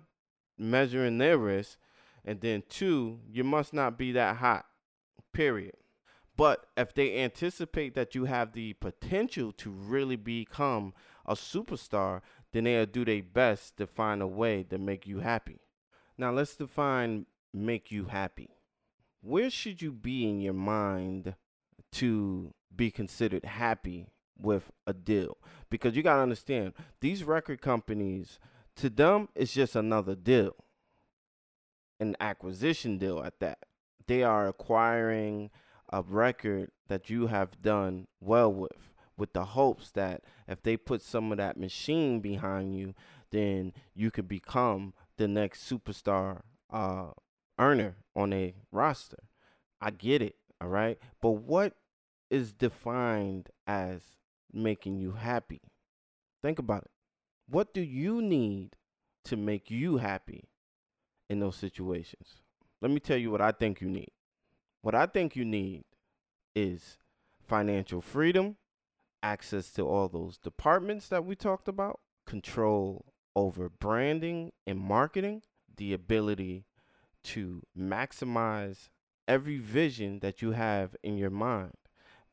measuring 0.57 1.19
their 1.19 1.37
risk 1.37 1.77
and 2.25 2.41
then 2.41 2.63
two 2.69 3.19
you 3.29 3.43
must 3.43 3.71
not 3.71 3.99
be 3.99 4.13
that 4.13 4.37
hot 4.37 4.65
period 5.31 5.75
but 6.35 6.65
if 6.75 6.93
they 6.93 7.19
anticipate 7.19 7.93
that 7.95 8.15
you 8.15 8.25
have 8.25 8.53
the 8.53 8.73
potential 8.73 9.51
to 9.53 9.69
really 9.69 10.15
become 10.15 10.93
a 11.25 11.35
superstar, 11.35 12.21
then 12.51 12.63
they'll 12.63 12.85
do 12.85 13.05
their 13.05 13.23
best 13.23 13.77
to 13.77 13.87
find 13.87 14.21
a 14.21 14.27
way 14.27 14.63
to 14.63 14.77
make 14.77 15.07
you 15.07 15.19
happy. 15.19 15.59
Now, 16.17 16.31
let's 16.31 16.55
define 16.55 17.25
make 17.53 17.91
you 17.91 18.05
happy. 18.05 18.49
Where 19.21 19.49
should 19.49 19.81
you 19.81 19.91
be 19.91 20.27
in 20.27 20.41
your 20.41 20.53
mind 20.53 21.35
to 21.93 22.53
be 22.75 22.91
considered 22.91 23.45
happy 23.45 24.07
with 24.37 24.71
a 24.85 24.93
deal? 24.93 25.37
Because 25.69 25.95
you 25.95 26.03
got 26.03 26.15
to 26.15 26.21
understand, 26.21 26.73
these 26.99 27.23
record 27.23 27.61
companies, 27.61 28.39
to 28.77 28.89
them, 28.89 29.29
it's 29.35 29.53
just 29.53 29.75
another 29.75 30.15
deal, 30.15 30.55
an 31.99 32.15
acquisition 32.19 32.97
deal 32.97 33.23
at 33.23 33.39
that. 33.39 33.59
They 34.07 34.23
are 34.23 34.47
acquiring 34.47 35.51
a 35.93 36.01
record 36.01 36.71
that 36.87 37.07
you 37.11 37.27
have 37.27 37.61
done 37.61 38.07
well 38.19 38.51
with 38.51 38.89
with 39.15 39.31
the 39.33 39.45
hopes 39.45 39.91
that 39.91 40.23
if 40.47 40.63
they 40.63 40.75
put 40.75 41.03
some 41.03 41.31
of 41.31 41.37
that 41.37 41.55
machine 41.55 42.19
behind 42.19 42.75
you 42.75 42.95
then 43.29 43.71
you 43.93 44.09
could 44.09 44.27
become 44.27 44.91
the 45.17 45.27
next 45.27 45.69
superstar 45.69 46.41
uh, 46.71 47.09
earner 47.59 47.95
on 48.15 48.33
a 48.33 48.55
roster. 48.71 49.23
I 49.79 49.91
get 49.91 50.23
it 50.23 50.35
all 50.59 50.67
right 50.67 50.97
but 51.21 51.31
what 51.31 51.75
is 52.31 52.53
defined 52.53 53.49
as 53.67 54.01
making 54.51 54.97
you 54.97 55.11
happy? 55.11 55.61
Think 56.41 56.57
about 56.57 56.85
it. 56.85 56.91
What 57.47 57.71
do 57.71 57.81
you 57.81 58.19
need 58.19 58.75
to 59.25 59.37
make 59.37 59.69
you 59.69 59.97
happy 59.97 60.45
in 61.29 61.39
those 61.39 61.55
situations? 61.55 62.41
Let 62.81 62.89
me 62.89 62.99
tell 62.99 63.17
you 63.17 63.29
what 63.29 63.41
i 63.41 63.51
think 63.51 63.79
you 63.79 63.89
need 63.89 64.11
what 64.83 64.93
I 64.93 65.05
think 65.05 65.35
you 65.35 65.45
need 65.45 65.85
is 66.55 66.97
financial 67.47 68.01
freedom, 68.01 68.57
access 69.23 69.71
to 69.71 69.87
all 69.87 70.09
those 70.09 70.37
departments 70.37 71.07
that 71.07 71.23
we 71.23 71.35
talked 71.35 71.69
about, 71.69 72.01
control 72.27 73.05
over 73.33 73.69
branding 73.69 74.51
and 74.67 74.77
marketing, 74.77 75.41
the 75.77 75.93
ability 75.93 76.65
to 77.23 77.63
maximize 77.77 78.89
every 79.25 79.57
vision 79.57 80.19
that 80.19 80.41
you 80.41 80.51
have 80.51 80.97
in 81.01 81.17
your 81.17 81.29
mind. 81.29 81.77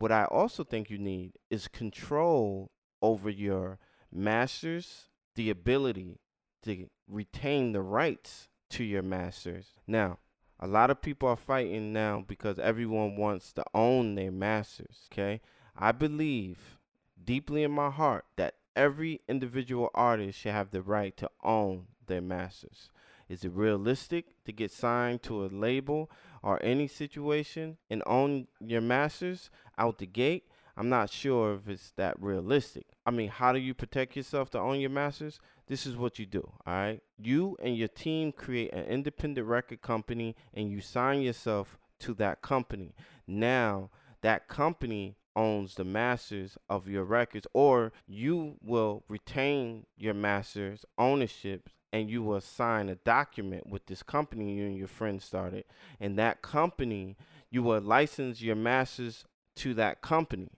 What 0.00 0.10
I 0.10 0.24
also 0.24 0.64
think 0.64 0.90
you 0.90 0.98
need 0.98 1.34
is 1.50 1.68
control 1.68 2.72
over 3.00 3.30
your 3.30 3.78
masters, 4.12 5.08
the 5.36 5.50
ability 5.50 6.18
to 6.64 6.90
retain 7.08 7.70
the 7.72 7.82
rights 7.82 8.48
to 8.70 8.82
your 8.82 9.02
masters. 9.02 9.74
Now, 9.86 10.18
a 10.60 10.66
lot 10.66 10.90
of 10.90 11.00
people 11.00 11.28
are 11.28 11.36
fighting 11.36 11.92
now 11.92 12.22
because 12.26 12.58
everyone 12.58 13.16
wants 13.16 13.52
to 13.54 13.64
own 13.74 14.14
their 14.14 14.30
masters, 14.30 15.08
okay? 15.10 15.40
I 15.76 15.92
believe 15.92 16.78
deeply 17.22 17.62
in 17.62 17.70
my 17.70 17.90
heart 17.90 18.26
that 18.36 18.56
every 18.76 19.22
individual 19.26 19.90
artist 19.94 20.38
should 20.38 20.52
have 20.52 20.70
the 20.70 20.82
right 20.82 21.16
to 21.16 21.30
own 21.42 21.86
their 22.06 22.20
masters. 22.20 22.90
Is 23.28 23.44
it 23.44 23.52
realistic 23.52 24.42
to 24.44 24.52
get 24.52 24.70
signed 24.70 25.22
to 25.22 25.44
a 25.44 25.46
label 25.46 26.10
or 26.42 26.62
any 26.62 26.88
situation 26.88 27.78
and 27.88 28.02
own 28.04 28.48
your 28.60 28.80
masters 28.82 29.50
out 29.78 29.98
the 29.98 30.06
gate? 30.06 30.49
I'm 30.80 30.88
not 30.88 31.10
sure 31.10 31.56
if 31.56 31.68
it's 31.68 31.90
that 31.98 32.16
realistic. 32.22 32.86
I 33.04 33.10
mean, 33.10 33.28
how 33.28 33.52
do 33.52 33.58
you 33.58 33.74
protect 33.74 34.16
yourself 34.16 34.48
to 34.52 34.58
own 34.58 34.80
your 34.80 34.88
masters? 34.88 35.38
This 35.66 35.84
is 35.84 35.94
what 35.94 36.18
you 36.18 36.24
do, 36.24 36.40
all 36.66 36.72
right? 36.72 37.02
You 37.18 37.58
and 37.62 37.76
your 37.76 37.88
team 37.88 38.32
create 38.32 38.72
an 38.72 38.86
independent 38.86 39.46
record 39.46 39.82
company 39.82 40.34
and 40.54 40.70
you 40.70 40.80
sign 40.80 41.20
yourself 41.20 41.78
to 41.98 42.14
that 42.14 42.40
company. 42.40 42.94
Now, 43.26 43.90
that 44.22 44.48
company 44.48 45.18
owns 45.36 45.74
the 45.74 45.84
masters 45.84 46.56
of 46.70 46.88
your 46.88 47.04
records, 47.04 47.46
or 47.52 47.92
you 48.06 48.56
will 48.62 49.04
retain 49.06 49.84
your 49.98 50.14
masters' 50.14 50.86
ownership 50.96 51.68
and 51.92 52.08
you 52.08 52.22
will 52.22 52.40
sign 52.40 52.88
a 52.88 52.94
document 52.94 53.68
with 53.68 53.84
this 53.84 54.02
company 54.02 54.54
you 54.54 54.64
and 54.64 54.78
your 54.78 54.88
friend 54.88 55.20
started. 55.20 55.64
And 56.00 56.18
that 56.18 56.40
company, 56.40 57.18
you 57.50 57.62
will 57.62 57.82
license 57.82 58.40
your 58.40 58.56
masters 58.56 59.26
to 59.56 59.74
that 59.74 60.00
company. 60.00 60.48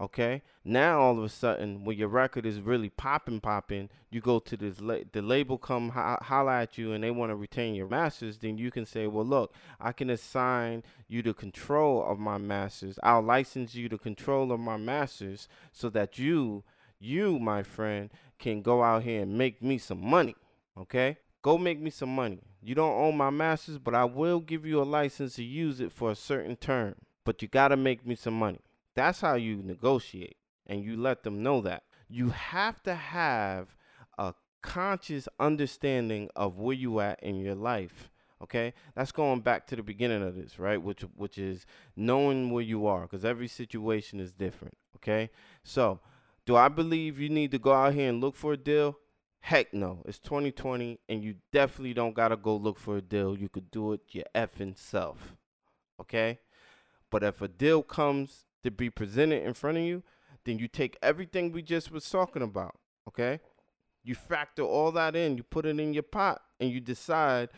Okay. 0.00 0.40
Now 0.64 1.00
all 1.00 1.18
of 1.18 1.24
a 1.24 1.28
sudden, 1.28 1.84
when 1.84 1.98
your 1.98 2.08
record 2.08 2.46
is 2.46 2.58
really 2.58 2.88
popping, 2.88 3.38
popping, 3.38 3.90
you 4.10 4.22
go 4.22 4.38
to 4.38 4.56
this 4.56 4.80
la- 4.80 5.04
the 5.12 5.20
label 5.20 5.58
come 5.58 5.90
ho- 5.90 6.16
holla 6.22 6.62
at 6.62 6.78
you, 6.78 6.92
and 6.92 7.04
they 7.04 7.10
want 7.10 7.30
to 7.30 7.36
retain 7.36 7.74
your 7.74 7.86
masters. 7.86 8.38
Then 8.38 8.56
you 8.56 8.70
can 8.70 8.86
say, 8.86 9.06
well, 9.06 9.26
look, 9.26 9.52
I 9.78 9.92
can 9.92 10.08
assign 10.08 10.84
you 11.06 11.20
the 11.22 11.34
control 11.34 12.02
of 12.02 12.18
my 12.18 12.38
masters. 12.38 12.98
I'll 13.02 13.20
license 13.20 13.74
you 13.74 13.90
the 13.90 13.98
control 13.98 14.52
of 14.52 14.60
my 14.60 14.78
masters, 14.78 15.48
so 15.70 15.90
that 15.90 16.18
you, 16.18 16.64
you, 16.98 17.38
my 17.38 17.62
friend, 17.62 18.08
can 18.38 18.62
go 18.62 18.82
out 18.82 19.02
here 19.02 19.20
and 19.20 19.36
make 19.36 19.62
me 19.62 19.76
some 19.76 20.02
money. 20.02 20.34
Okay. 20.78 21.18
Go 21.42 21.58
make 21.58 21.78
me 21.78 21.90
some 21.90 22.14
money. 22.14 22.40
You 22.62 22.74
don't 22.74 22.98
own 22.98 23.18
my 23.18 23.30
masters, 23.30 23.78
but 23.78 23.94
I 23.94 24.04
will 24.04 24.40
give 24.40 24.64
you 24.64 24.80
a 24.80 24.84
license 24.84 25.36
to 25.36 25.44
use 25.44 25.78
it 25.78 25.92
for 25.92 26.10
a 26.10 26.16
certain 26.16 26.56
term. 26.56 26.94
But 27.24 27.42
you 27.42 27.48
got 27.48 27.68
to 27.68 27.76
make 27.76 28.06
me 28.06 28.14
some 28.14 28.38
money. 28.38 28.60
That's 28.94 29.20
how 29.20 29.34
you 29.34 29.62
negotiate 29.62 30.36
and 30.66 30.84
you 30.84 30.96
let 30.96 31.22
them 31.22 31.42
know 31.42 31.60
that. 31.62 31.84
You 32.08 32.30
have 32.30 32.82
to 32.84 32.94
have 32.94 33.76
a 34.18 34.34
conscious 34.62 35.28
understanding 35.38 36.28
of 36.34 36.58
where 36.58 36.76
you 36.76 37.00
at 37.00 37.22
in 37.22 37.36
your 37.36 37.54
life. 37.54 38.10
Okay? 38.42 38.72
That's 38.94 39.12
going 39.12 39.40
back 39.40 39.66
to 39.68 39.76
the 39.76 39.82
beginning 39.82 40.22
of 40.22 40.34
this, 40.34 40.58
right? 40.58 40.80
Which 40.82 41.02
which 41.14 41.38
is 41.38 41.66
knowing 41.94 42.50
where 42.50 42.62
you 42.62 42.86
are 42.86 43.06
cuz 43.06 43.24
every 43.24 43.48
situation 43.48 44.18
is 44.18 44.32
different, 44.32 44.76
okay? 44.96 45.30
So, 45.62 46.00
do 46.46 46.56
I 46.56 46.68
believe 46.68 47.20
you 47.20 47.28
need 47.28 47.50
to 47.50 47.58
go 47.58 47.72
out 47.72 47.94
here 47.94 48.08
and 48.08 48.20
look 48.20 48.34
for 48.34 48.54
a 48.54 48.56
deal? 48.56 48.98
Heck 49.40 49.72
no. 49.72 50.02
It's 50.04 50.18
2020 50.18 51.00
and 51.08 51.22
you 51.22 51.36
definitely 51.52 51.94
don't 51.94 52.14
got 52.14 52.28
to 52.28 52.36
go 52.36 52.56
look 52.56 52.78
for 52.78 52.96
a 52.98 53.02
deal. 53.02 53.36
You 53.36 53.48
could 53.48 53.70
do 53.70 53.92
it 53.92 54.00
your 54.10 54.24
effing 54.34 54.76
self. 54.76 55.36
Okay? 56.00 56.38
But 57.10 57.22
if 57.22 57.40
a 57.42 57.48
deal 57.48 57.82
comes 57.82 58.44
to 58.62 58.70
be 58.70 58.90
presented 58.90 59.42
in 59.44 59.54
front 59.54 59.78
of 59.78 59.84
you, 59.84 60.02
then 60.44 60.58
you 60.58 60.68
take 60.68 60.96
everything 61.02 61.52
we 61.52 61.62
just 61.62 61.90
was 61.90 62.08
talking 62.08 62.42
about, 62.42 62.78
okay? 63.08 63.40
You 64.02 64.14
factor 64.14 64.62
all 64.62 64.92
that 64.92 65.14
in, 65.14 65.36
you 65.36 65.42
put 65.42 65.66
it 65.66 65.78
in 65.78 65.92
your 65.92 66.02
pot, 66.02 66.42
and 66.58 66.70
you 66.70 66.80
decide 66.80 67.50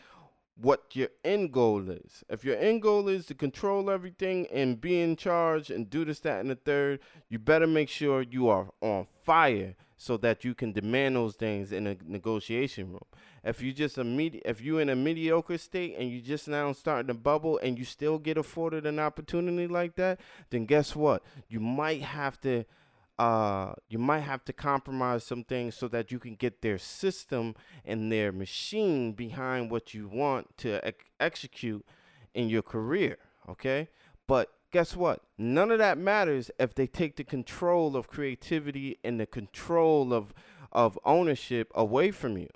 what 0.55 0.95
your 0.95 1.09
end 1.23 1.51
goal 1.51 1.89
is. 1.89 2.23
If 2.29 2.43
your 2.43 2.57
end 2.57 2.81
goal 2.81 3.07
is 3.07 3.25
to 3.27 3.33
control 3.33 3.89
everything 3.89 4.47
and 4.47 4.79
be 4.79 5.01
in 5.01 5.15
charge 5.15 5.69
and 5.69 5.89
do 5.89 6.05
this, 6.05 6.19
that, 6.21 6.41
and 6.41 6.49
the 6.49 6.55
third, 6.55 6.99
you 7.29 7.39
better 7.39 7.67
make 7.67 7.89
sure 7.89 8.21
you 8.21 8.49
are 8.49 8.69
on 8.81 9.07
fire 9.23 9.75
so 9.97 10.17
that 10.17 10.43
you 10.43 10.53
can 10.53 10.73
demand 10.73 11.15
those 11.15 11.35
things 11.35 11.71
in 11.71 11.87
a 11.87 11.95
negotiation 12.05 12.89
room. 12.89 13.05
If 13.43 13.61
you 13.61 13.73
just 13.73 13.97
a 13.97 14.03
medi- 14.03 14.41
if 14.45 14.61
you 14.61 14.77
in 14.79 14.89
a 14.89 14.95
mediocre 14.95 15.57
state 15.57 15.95
and 15.97 16.09
you 16.09 16.21
just 16.21 16.47
now 16.47 16.71
starting 16.73 17.07
to 17.07 17.13
bubble 17.13 17.57
and 17.63 17.77
you 17.77 17.85
still 17.85 18.19
get 18.19 18.37
afforded 18.37 18.85
an 18.85 18.99
opportunity 18.99 19.67
like 19.67 19.95
that, 19.95 20.19
then 20.49 20.65
guess 20.65 20.95
what? 20.95 21.23
You 21.47 21.59
might 21.59 22.01
have 22.01 22.39
to 22.41 22.65
uh, 23.19 23.73
you 23.87 23.99
might 23.99 24.21
have 24.21 24.43
to 24.45 24.53
compromise 24.53 25.23
some 25.23 25.43
things 25.43 25.75
so 25.75 25.87
that 25.87 26.11
you 26.11 26.19
can 26.19 26.35
get 26.35 26.61
their 26.61 26.77
system 26.77 27.55
and 27.85 28.11
their 28.11 28.31
machine 28.31 29.13
behind 29.13 29.69
what 29.69 29.93
you 29.93 30.07
want 30.07 30.57
to 30.57 30.85
ex- 30.85 31.05
execute 31.19 31.85
in 32.33 32.49
your 32.49 32.63
career. 32.63 33.17
Okay, 33.47 33.89
but 34.27 34.51
guess 34.71 34.95
what? 34.95 35.21
None 35.37 35.69
of 35.69 35.77
that 35.77 35.97
matters 35.97 36.49
if 36.59 36.73
they 36.73 36.87
take 36.87 37.15
the 37.17 37.23
control 37.23 37.95
of 37.95 38.07
creativity 38.07 38.97
and 39.03 39.19
the 39.19 39.27
control 39.27 40.13
of 40.13 40.33
of 40.71 40.97
ownership 41.05 41.71
away 41.75 42.09
from 42.09 42.35
you. 42.35 42.49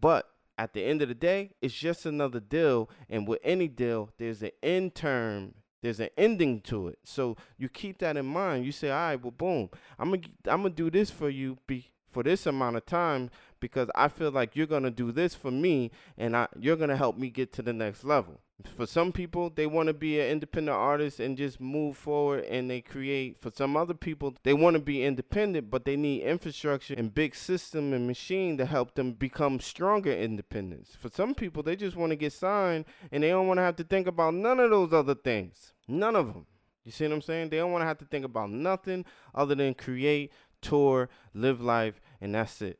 But 0.00 0.28
at 0.58 0.72
the 0.72 0.84
end 0.84 1.00
of 1.00 1.08
the 1.08 1.14
day, 1.14 1.52
it's 1.62 1.74
just 1.74 2.04
another 2.04 2.40
deal, 2.40 2.90
and 3.08 3.26
with 3.26 3.38
any 3.44 3.68
deal, 3.68 4.10
there's 4.18 4.42
an 4.42 4.50
end 4.62 4.96
term 4.96 5.54
there's 5.82 6.00
an 6.00 6.08
ending 6.16 6.60
to 6.62 6.88
it. 6.88 6.98
So 7.04 7.36
you 7.58 7.68
keep 7.68 7.98
that 7.98 8.16
in 8.16 8.26
mind. 8.26 8.64
You 8.64 8.72
say, 8.72 8.90
all 8.90 8.96
right, 8.96 9.22
well, 9.22 9.32
boom, 9.32 9.68
I'm 9.98 10.10
gonna 10.10 10.22
I'm 10.46 10.62
gonna 10.62 10.70
do 10.70 10.90
this 10.90 11.10
for 11.10 11.28
you 11.28 11.58
be 11.66 11.91
for 12.12 12.22
this 12.22 12.46
amount 12.46 12.76
of 12.76 12.86
time 12.86 13.30
because 13.60 13.88
I 13.94 14.08
feel 14.08 14.30
like 14.30 14.54
you're 14.54 14.66
gonna 14.66 14.90
do 14.90 15.12
this 15.12 15.34
for 15.34 15.50
me, 15.50 15.90
and 16.18 16.36
I 16.36 16.48
you're 16.58 16.76
gonna 16.76 16.96
help 16.96 17.16
me 17.16 17.30
get 17.30 17.52
to 17.54 17.62
the 17.62 17.72
next 17.72 18.04
level. 18.04 18.40
For 18.76 18.86
some 18.86 19.12
people, 19.12 19.50
they 19.50 19.66
want 19.66 19.88
to 19.88 19.92
be 19.92 20.20
an 20.20 20.28
independent 20.28 20.76
artist 20.76 21.20
and 21.20 21.36
just 21.36 21.60
move 21.60 21.96
forward 21.96 22.44
and 22.44 22.70
they 22.70 22.80
create. 22.80 23.40
For 23.40 23.50
some 23.54 23.76
other 23.76 23.94
people, 23.94 24.34
they 24.44 24.54
want 24.54 24.74
to 24.74 24.80
be 24.80 25.04
independent, 25.04 25.70
but 25.70 25.84
they 25.84 25.96
need 25.96 26.22
infrastructure 26.22 26.94
and 26.94 27.14
big 27.14 27.34
system 27.34 27.92
and 27.92 28.06
machine 28.06 28.56
to 28.58 28.66
help 28.66 28.94
them 28.94 29.12
become 29.12 29.60
stronger 29.60 30.12
independence. 30.12 30.96
For 30.98 31.08
some 31.08 31.34
people, 31.34 31.62
they 31.62 31.76
just 31.76 31.96
want 31.96 32.10
to 32.10 32.16
get 32.16 32.32
signed 32.32 32.84
and 33.10 33.22
they 33.22 33.30
don't 33.30 33.48
want 33.48 33.58
to 33.58 33.62
have 33.62 33.76
to 33.76 33.84
think 33.84 34.06
about 34.06 34.34
none 34.34 34.60
of 34.60 34.70
those 34.70 34.92
other 34.92 35.14
things. 35.14 35.72
None 35.88 36.16
of 36.16 36.32
them. 36.32 36.46
You 36.84 36.92
see 36.92 37.04
what 37.04 37.14
I'm 37.14 37.22
saying? 37.22 37.50
They 37.50 37.58
don't 37.58 37.72
want 37.72 37.82
to 37.82 37.86
have 37.86 37.98
to 37.98 38.04
think 38.04 38.24
about 38.24 38.50
nothing 38.50 39.04
other 39.34 39.54
than 39.54 39.74
create, 39.74 40.32
tour, 40.60 41.08
live 41.34 41.60
life, 41.60 42.00
and 42.22 42.34
that's 42.34 42.62
it. 42.62 42.78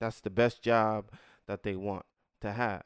That's 0.00 0.20
the 0.20 0.30
best 0.30 0.62
job 0.62 1.10
that 1.46 1.64
they 1.64 1.74
want 1.74 2.06
to 2.40 2.52
have. 2.52 2.84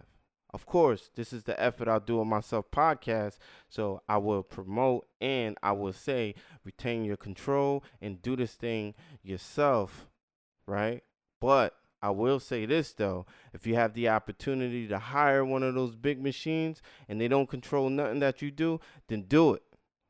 Of 0.51 0.65
course, 0.65 1.11
this 1.15 1.35
is 1.35 1.45
the 1.45 1.61
F 1.63 1.83
It 1.83 1.89
I'll 1.89 2.01
do 2.01 2.21
on 2.21 2.29
myself 2.29 2.71
podcast. 2.71 3.37
So 3.69 4.01
I 4.09 4.17
will 4.17 4.43
promote 4.43 5.07
and 5.21 5.59
I 5.63 5.73
will 5.73 5.93
say 5.93 6.35
retain 6.65 7.05
your 7.05 7.19
control 7.19 7.85
and 8.01 8.23
do 8.23 8.35
this 8.35 8.55
thing 8.55 8.95
yourself, 9.23 10.09
right? 10.67 11.03
But 11.39 11.75
I 12.01 12.11
will 12.11 12.41
say 12.41 12.65
this 12.65 12.95
though, 12.95 13.27
if 13.53 13.67
you 13.67 13.75
have 13.75 13.93
the 13.93 14.09
opportunity 14.09 14.89
to 14.89 14.99
hire 14.99 15.45
one 15.45 15.63
of 15.63 15.75
those 15.75 15.95
big 15.95 16.23
machines 16.23 16.81
and 17.09 17.21
they 17.21 17.29
don't 17.29 17.51
control 17.51 17.91
nothing 17.91 18.21
that 18.21 18.41
you 18.41 18.51
do, 18.51 18.81
then 19.09 19.23
do 19.23 19.53
it. 19.53 19.63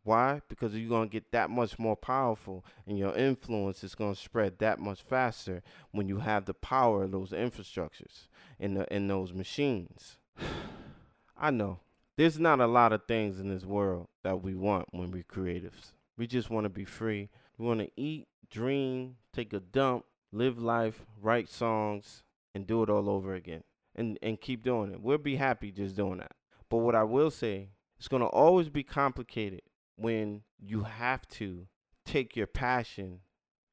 Why? 0.08 0.40
Because 0.48 0.74
you're 0.74 0.88
going 0.88 1.10
to 1.10 1.12
get 1.12 1.32
that 1.32 1.50
much 1.50 1.78
more 1.78 1.94
powerful 1.94 2.64
and 2.86 2.98
your 2.98 3.14
influence 3.14 3.84
is 3.84 3.94
going 3.94 4.14
to 4.14 4.18
spread 4.18 4.58
that 4.58 4.78
much 4.78 5.02
faster 5.02 5.62
when 5.90 6.08
you 6.08 6.20
have 6.20 6.46
the 6.46 6.54
power 6.54 7.02
of 7.02 7.10
those 7.10 7.32
infrastructures 7.32 8.26
in 8.58 8.72
the 8.72 8.90
in 8.90 9.06
those 9.06 9.34
machines. 9.34 10.16
I 11.36 11.50
know. 11.50 11.80
There's 12.16 12.38
not 12.38 12.58
a 12.58 12.66
lot 12.66 12.94
of 12.94 13.02
things 13.06 13.38
in 13.38 13.50
this 13.50 13.66
world 13.66 14.08
that 14.24 14.42
we 14.42 14.54
want 14.54 14.86
when 14.92 15.10
we're 15.10 15.24
creatives. 15.24 15.92
We 16.16 16.26
just 16.26 16.48
want 16.48 16.64
to 16.64 16.70
be 16.70 16.86
free. 16.86 17.28
We 17.58 17.66
want 17.66 17.80
to 17.80 17.90
eat, 17.94 18.28
dream, 18.50 19.16
take 19.34 19.52
a 19.52 19.60
dump, 19.60 20.06
live 20.32 20.58
life, 20.58 21.04
write 21.20 21.50
songs, 21.50 22.22
and 22.54 22.66
do 22.66 22.82
it 22.82 22.88
all 22.88 23.10
over 23.10 23.34
again. 23.34 23.62
And 23.94 24.18
and 24.22 24.40
keep 24.40 24.64
doing 24.64 24.90
it. 24.90 25.02
We'll 25.02 25.18
be 25.18 25.36
happy 25.36 25.70
just 25.70 25.96
doing 25.96 26.16
that. 26.20 26.32
But 26.70 26.78
what 26.78 26.94
I 26.94 27.02
will 27.02 27.30
say, 27.30 27.68
it's 27.98 28.08
gonna 28.08 28.24
always 28.24 28.70
be 28.70 28.82
complicated 28.82 29.60
when 29.98 30.42
you 30.58 30.84
have 30.84 31.26
to 31.28 31.66
take 32.06 32.36
your 32.36 32.46
passion 32.46 33.20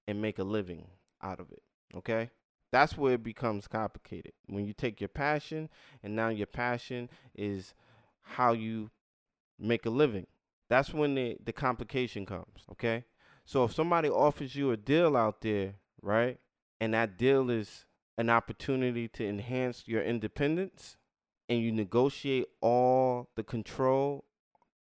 and 0.08 0.22
make 0.22 0.39
a 0.39 0.44
living 0.44 0.88
out 1.22 1.39
of 1.39 1.51
it. 1.51 1.63
Okay? 1.96 2.32
That's 2.72 2.98
where 2.98 3.13
it 3.13 3.24
becomes 3.24 3.67
complicated. 3.67 4.34
When 4.48 4.65
you 4.65 4.74
take 4.74 5.00
your 5.00 5.08
passion 5.08 5.70
and 6.03 6.15
now 6.15 6.29
your 6.29 6.48
passion 6.48 7.10
is 7.34 7.74
how 8.22 8.53
you 8.53 8.89
make 9.58 9.86
a 9.86 9.89
living. 9.89 10.27
That's 10.70 10.94
when 10.94 11.15
the, 11.15 11.38
the 11.44 11.53
complication 11.53 12.25
comes, 12.25 12.65
okay? 12.72 13.05
So 13.46 13.63
if 13.63 13.74
somebody 13.74 14.10
offers 14.10 14.55
you 14.55 14.72
a 14.72 14.77
deal 14.77 15.15
out 15.15 15.41
there, 15.41 15.75
right? 16.01 16.39
And 16.82 16.94
that 16.96 17.17
deal 17.17 17.50
is 17.50 17.86
an 18.17 18.29
opportunity 18.29 19.08
to 19.10 19.27
enhance 19.27 19.84
your 19.86 20.01
independence 20.01 20.98
and 21.48 21.62
you 21.62 21.72
negotiate 21.72 22.46
all 22.62 23.29
the 23.36 23.44
control 23.44 24.25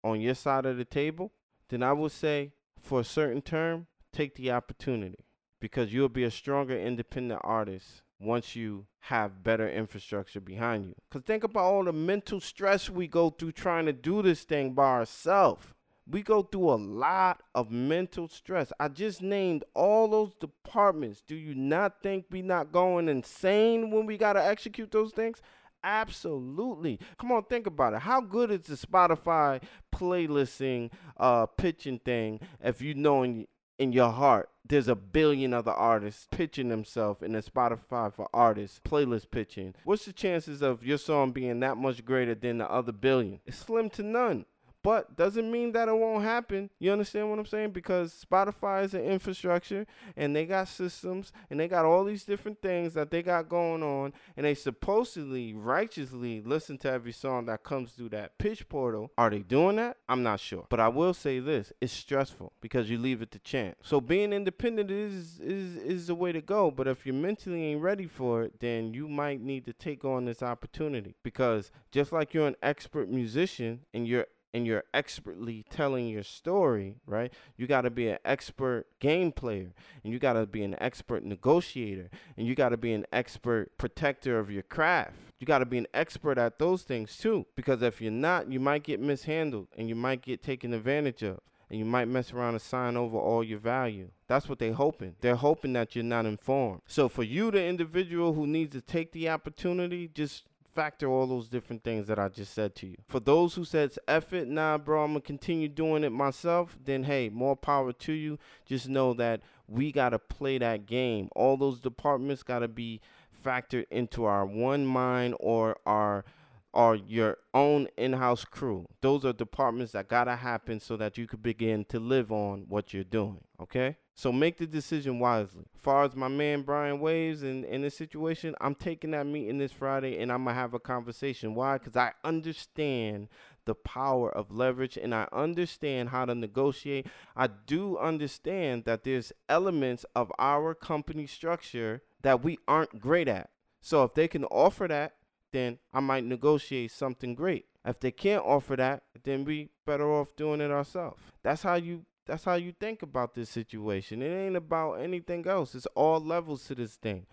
on 0.03 0.21
your 0.21 0.35
side 0.35 0.67
of 0.67 0.77
the 0.77 0.85
table, 0.85 1.33
then 1.69 1.83
I 1.83 1.93
would 1.93 2.13
say 2.13 2.53
for 2.81 3.01
a 3.01 3.05
certain 3.05 3.43
term, 3.43 3.87
take 4.13 4.35
the 4.35 4.51
opportunity 4.51 5.25
because 5.61 5.93
you'll 5.93 6.09
be 6.09 6.25
a 6.25 6.31
stronger 6.31 6.79
independent 6.79 7.41
artist 7.45 8.03
once 8.19 8.57
you 8.57 8.87
have 9.05 9.43
better 9.43 9.69
infrastructure 9.71 10.41
behind 10.41 10.85
you. 10.87 10.95
Because 11.09 11.25
think 11.25 11.45
about 11.45 11.65
all 11.65 11.85
the 11.85 11.93
mental 11.93 12.41
stress 12.41 12.91
we 12.91 13.07
go 13.07 13.31
through 13.31 13.53
trying 13.53 13.87
to 13.87 13.93
do 13.93 14.21
this 14.23 14.43
thing 14.43 14.73
by 14.73 14.85
ourselves. 14.85 15.67
we 16.07 16.23
go 16.23 16.43
through 16.43 16.71
a 16.71 16.75
lot 16.75 17.43
of 17.55 17.71
mental 17.71 18.29
stress. 18.29 18.73
I 18.81 18.89
just 18.89 19.23
named 19.23 19.65
all 19.75 20.09
those 20.09 20.35
departments. 20.35 21.23
Do 21.27 21.35
you 21.37 21.55
not 21.55 22.03
think 22.03 22.27
we're 22.31 22.43
not 22.43 22.73
going 22.73 23.09
insane 23.09 23.91
when 23.91 24.07
we 24.07 24.17
got 24.17 24.33
to 24.35 24.45
execute 24.45 24.91
those 24.91 25.13
things? 25.13 25.41
Absolutely. 25.83 26.99
Come 27.19 27.33
on, 27.33 27.45
think 27.45 27.67
about 27.67 27.95
it. 27.95 28.01
How 28.01 28.21
good 28.21 28.51
is 28.51 28.63
the 28.63 28.75
Spotify 28.75 29.63
playlisting, 29.95 30.91
uh, 31.17 31.47
pitching 31.47 31.99
thing 31.99 32.41
if 32.63 32.83
you 32.83 32.95
know 32.95 33.23
in, 33.23 33.47
in 33.79 33.93
your 33.93 34.11
heart 34.11 34.51
there's 34.71 34.89
a 34.89 34.95
billion 34.95 35.53
other 35.53 35.73
artists 35.73 36.29
pitching 36.31 36.69
themselves 36.69 37.23
in 37.23 37.33
the 37.33 37.43
Spotify 37.43 38.13
for 38.13 38.29
artists 38.33 38.81
playlist 38.85 39.31
pitching? 39.31 39.75
What's 39.85 40.05
the 40.05 40.13
chances 40.13 40.63
of 40.63 40.85
your 40.85 40.99
song 40.99 41.33
being 41.33 41.61
that 41.61 41.77
much 41.77 42.05
greater 42.05 42.35
than 42.35 42.59
the 42.59 42.71
other 42.71 42.93
billion? 42.93 43.41
It's 43.47 43.59
slim 43.59 43.91
to 43.91 44.03
none. 44.03 44.47
But 44.83 45.17
doesn't 45.17 45.51
mean 45.51 45.73
that 45.73 45.89
it 45.89 45.97
won't 45.97 46.25
happen. 46.25 46.71
You 46.79 46.93
understand 46.93 47.29
what 47.29 47.39
I'm 47.39 47.47
saying? 47.47 47.71
Because 47.73 48.25
Spotify 48.29 48.85
is 48.85 48.95
an 48.95 49.03
infrastructure 49.03 49.87
and 50.17 50.35
they 50.35 50.47
got 50.47 50.69
systems 50.69 51.33
and 51.51 51.61
they 51.61 51.69
got 51.69 51.85
all 51.85 52.05
these 52.05 52.25
different 52.25 52.63
things 52.63 52.95
that 52.95 53.11
they 53.11 53.23
got 53.23 53.49
going 53.49 53.83
on 53.83 54.13
and 54.37 54.47
they 54.47 54.55
supposedly 54.55 55.53
righteously 55.53 56.43
listen 56.45 56.79
to 56.79 56.91
every 56.91 57.13
song 57.13 57.47
that 57.47 57.63
comes 57.63 57.93
through 57.93 58.11
that 58.11 58.39
pitch 58.39 58.69
portal. 58.69 59.11
Are 59.19 59.31
they 59.31 59.41
doing 59.41 59.77
that? 59.77 59.99
I'm 60.09 60.23
not 60.23 60.41
sure. 60.41 60.67
But 60.71 60.81
I 60.81 60.89
will 60.89 61.15
say 61.15 61.41
this, 61.41 61.73
it's 61.81 61.93
stressful 61.93 62.53
because 62.61 62.89
you 62.89 62.99
leave 62.99 63.23
it 63.23 63.31
to 63.33 63.39
chance. 63.39 63.77
So 63.83 64.01
being 64.01 64.33
independent 64.33 64.91
is 64.91 65.39
is 65.41 65.77
is 65.77 66.07
the 66.07 66.15
way 66.15 66.33
to 66.33 66.41
go, 66.41 66.71
but 66.71 66.89
if 66.89 67.05
you 67.05 67.13
mentally 67.13 67.65
ain't 67.65 67.83
ready 67.83 68.07
for 68.07 68.43
it, 68.43 68.61
then 68.61 68.95
you 68.95 69.09
might 69.09 69.41
need 69.41 69.65
to 69.67 69.73
take 69.73 70.05
on 70.05 70.25
this 70.25 70.43
opportunity 70.43 71.15
because 71.23 71.71
just 71.91 72.13
like 72.13 72.33
you're 72.35 72.47
an 72.47 72.57
expert 72.63 73.09
musician 73.11 73.81
and 73.93 74.07
you're 74.07 74.27
and 74.53 74.67
you're 74.67 74.85
expertly 74.93 75.65
telling 75.71 76.09
your 76.09 76.23
story, 76.23 76.97
right? 77.07 77.33
You 77.57 77.67
got 77.67 77.83
to 77.83 77.91
be 77.91 78.09
an 78.09 78.19
expert 78.25 78.87
game 78.99 79.33
player 79.33 79.73
and 80.03 80.13
you 80.13 80.19
got 80.19 80.35
to 80.35 80.47
be 80.47 80.63
an 80.63 80.77
expert 80.81 81.25
negotiator 81.25 82.11
and 82.37 82.47
you 82.47 82.55
got 82.55 82.71
to 82.71 82.77
be 82.77 82.93
an 82.93 83.07
expert 83.13 83.77
protector 83.79 84.39
of 84.39 84.51
your 84.51 84.63
craft. 84.63 85.15
You 85.39 85.47
got 85.47 85.59
to 85.61 85.67
be 85.67 85.79
an 85.79 85.87
expert 85.95 86.39
at 86.39 86.59
those 86.59 86.83
things 86.83 87.17
too 87.17 87.47
because 87.55 87.83
if 87.83 88.01
you're 88.01 88.11
not, 88.11 88.51
you 88.51 88.61
might 88.61 88.83
get 88.83 89.01
mishandled 89.01 89.69
and 89.77 89.89
you 89.89 89.95
might 89.95 90.23
get 90.23 90.43
taken 90.43 90.75
advantage 90.75 91.23
of 91.23 91.41
and 91.71 91.79
you 91.79 91.85
might 91.85 92.09
mess 92.09 92.33
around 92.33 92.55
and 92.55 92.63
sign 92.63 92.97
over 92.97 93.17
all 93.17 93.45
your 93.45 93.61
value. 93.61 94.11
That's 94.27 94.49
what 94.49 94.59
they're 94.59 94.73
hoping. 94.73 95.15
They're 95.21 95.37
hoping 95.37 95.73
that 95.75 95.95
you're 95.95 96.05
not 96.05 96.27
informed. 96.27 96.83
So 96.87 97.09
for 97.09 97.23
you, 97.23 97.53
the 97.53 97.65
individual 97.65 98.33
who 98.33 98.47
needs 98.47 98.73
to 98.75 98.81
take 98.81 99.13
the 99.13 99.29
opportunity, 99.29 100.09
just 100.09 100.45
factor 100.75 101.09
all 101.09 101.27
those 101.27 101.49
different 101.49 101.85
things 101.85 102.07
that 102.07 102.19
I 102.19 102.29
just 102.29 102.55
said 102.55 102.75
to 102.77 102.87
you. 102.87 102.97
For 103.09 103.21
those 103.21 103.55
who 103.55 103.65
said, 103.65 103.93
F 104.07 104.33
it, 104.33 104.49
nah, 104.49 104.79
bro, 104.79 105.05
I'm 105.05 105.15
to 105.15 105.21
continue 105.21 105.69
doing 105.69 106.05
it 106.05 106.11
myself, 106.11 106.79
then 106.85 107.05
hey, 107.05 107.29
more 107.29 107.57
power 107.57 107.93
to 107.93 108.13
you. 108.13 108.39
Just 108.67 108.89
know 108.89 109.15
that 109.15 109.43
we 109.67 109.93
got 109.93 110.11
to 110.11 110.19
play 110.19 110.59
that 110.59 110.87
game. 110.87 111.29
All 111.37 111.57
those 111.57 111.81
departments 111.81 112.43
got 112.43 112.61
to 112.61 112.69
be 112.69 113.01
factored 113.45 113.87
into 113.91 114.25
our 114.25 114.45
one 114.45 114.87
mind 114.87 115.35
or 115.41 115.77
our 115.87 116.25
or 116.73 116.95
your 116.95 117.39
own 117.53 117.89
in-house 117.97 118.45
crew. 118.45 118.87
Those 119.01 119.25
are 119.25 119.33
departments 119.33 119.93
that 119.93 120.07
got 120.07 120.25
to 120.25 120.37
happen 120.37 120.79
so 120.79 120.97
that 120.99 121.19
you 121.19 121.27
could 121.27 121.43
begin 121.43 121.85
to 121.87 121.99
live 121.99 122.31
on 122.31 122.67
what 122.69 122.95
you're 122.95 123.03
doing, 123.03 123.41
okay? 123.61 123.97
So 124.21 124.31
make 124.31 124.59
the 124.59 124.67
decision 124.67 125.19
wisely. 125.19 125.65
As 125.75 125.81
far 125.81 126.05
as 126.05 126.15
my 126.15 126.29
man 126.29 126.61
Brian 126.61 127.01
Waves 127.01 127.43
and 127.43 127.65
in 127.65 127.81
this 127.81 127.97
situation, 127.97 128.55
I'm 128.61 128.75
taking 128.75 129.13
that 129.13 129.25
meeting 129.25 129.57
this 129.57 129.73
Friday 129.73 130.19
and 130.19 130.31
I'm 130.31 130.45
gonna 130.45 130.55
have 130.55 130.75
a 130.75 130.79
conversation. 130.79 131.55
Why? 131.55 131.79
Because 131.79 131.97
I 131.97 132.13
understand 132.23 133.29
the 133.65 133.75
power 133.75 134.31
of 134.31 134.51
leverage 134.51 134.99
and 134.99 135.15
I 135.15 135.27
understand 135.33 136.11
how 136.11 136.27
to 136.27 136.35
negotiate. 136.35 137.07
I 137.35 137.47
do 137.47 137.97
understand 137.97 138.85
that 138.85 139.05
there's 139.05 139.33
elements 139.49 140.05
of 140.15 140.31
our 140.39 140.75
company 140.75 141.27
structure 141.27 142.03
that 142.21 142.45
we 142.45 142.59
aren't 142.69 143.01
great 143.01 143.27
at. 143.27 143.49
So 143.81 144.05
if 144.05 144.13
they 144.13 144.29
can 144.29 144.45
offer 144.45 144.87
that, 144.87 145.15
then 145.51 145.79
I 145.95 146.01
might 146.01 146.25
negotiate 146.25 146.91
something 146.91 147.35
great. 147.35 147.65
If 147.87 148.01
they 148.01 148.11
can't 148.11 148.45
offer 148.45 148.77
that, 148.77 149.05
then 149.25 149.47
we 149.47 149.71
better 149.87 150.13
off 150.13 150.37
doing 150.37 150.61
it 150.61 150.71
ourselves. 150.71 151.23
That's 151.43 151.63
how 151.63 151.77
you 151.77 152.05
that's 152.31 152.45
how 152.45 152.55
you 152.55 152.73
think 152.73 153.03
about 153.03 153.35
this 153.35 153.51
situation. 153.51 154.23
It 154.23 154.29
ain't 154.29 154.55
about 154.55 154.95
anything 154.95 155.49
else. 155.49 155.75
It's 155.75 155.87
all 155.97 156.21
levels 156.21 156.65
to 156.69 156.77
this 156.77 156.95
thing. 156.95 157.27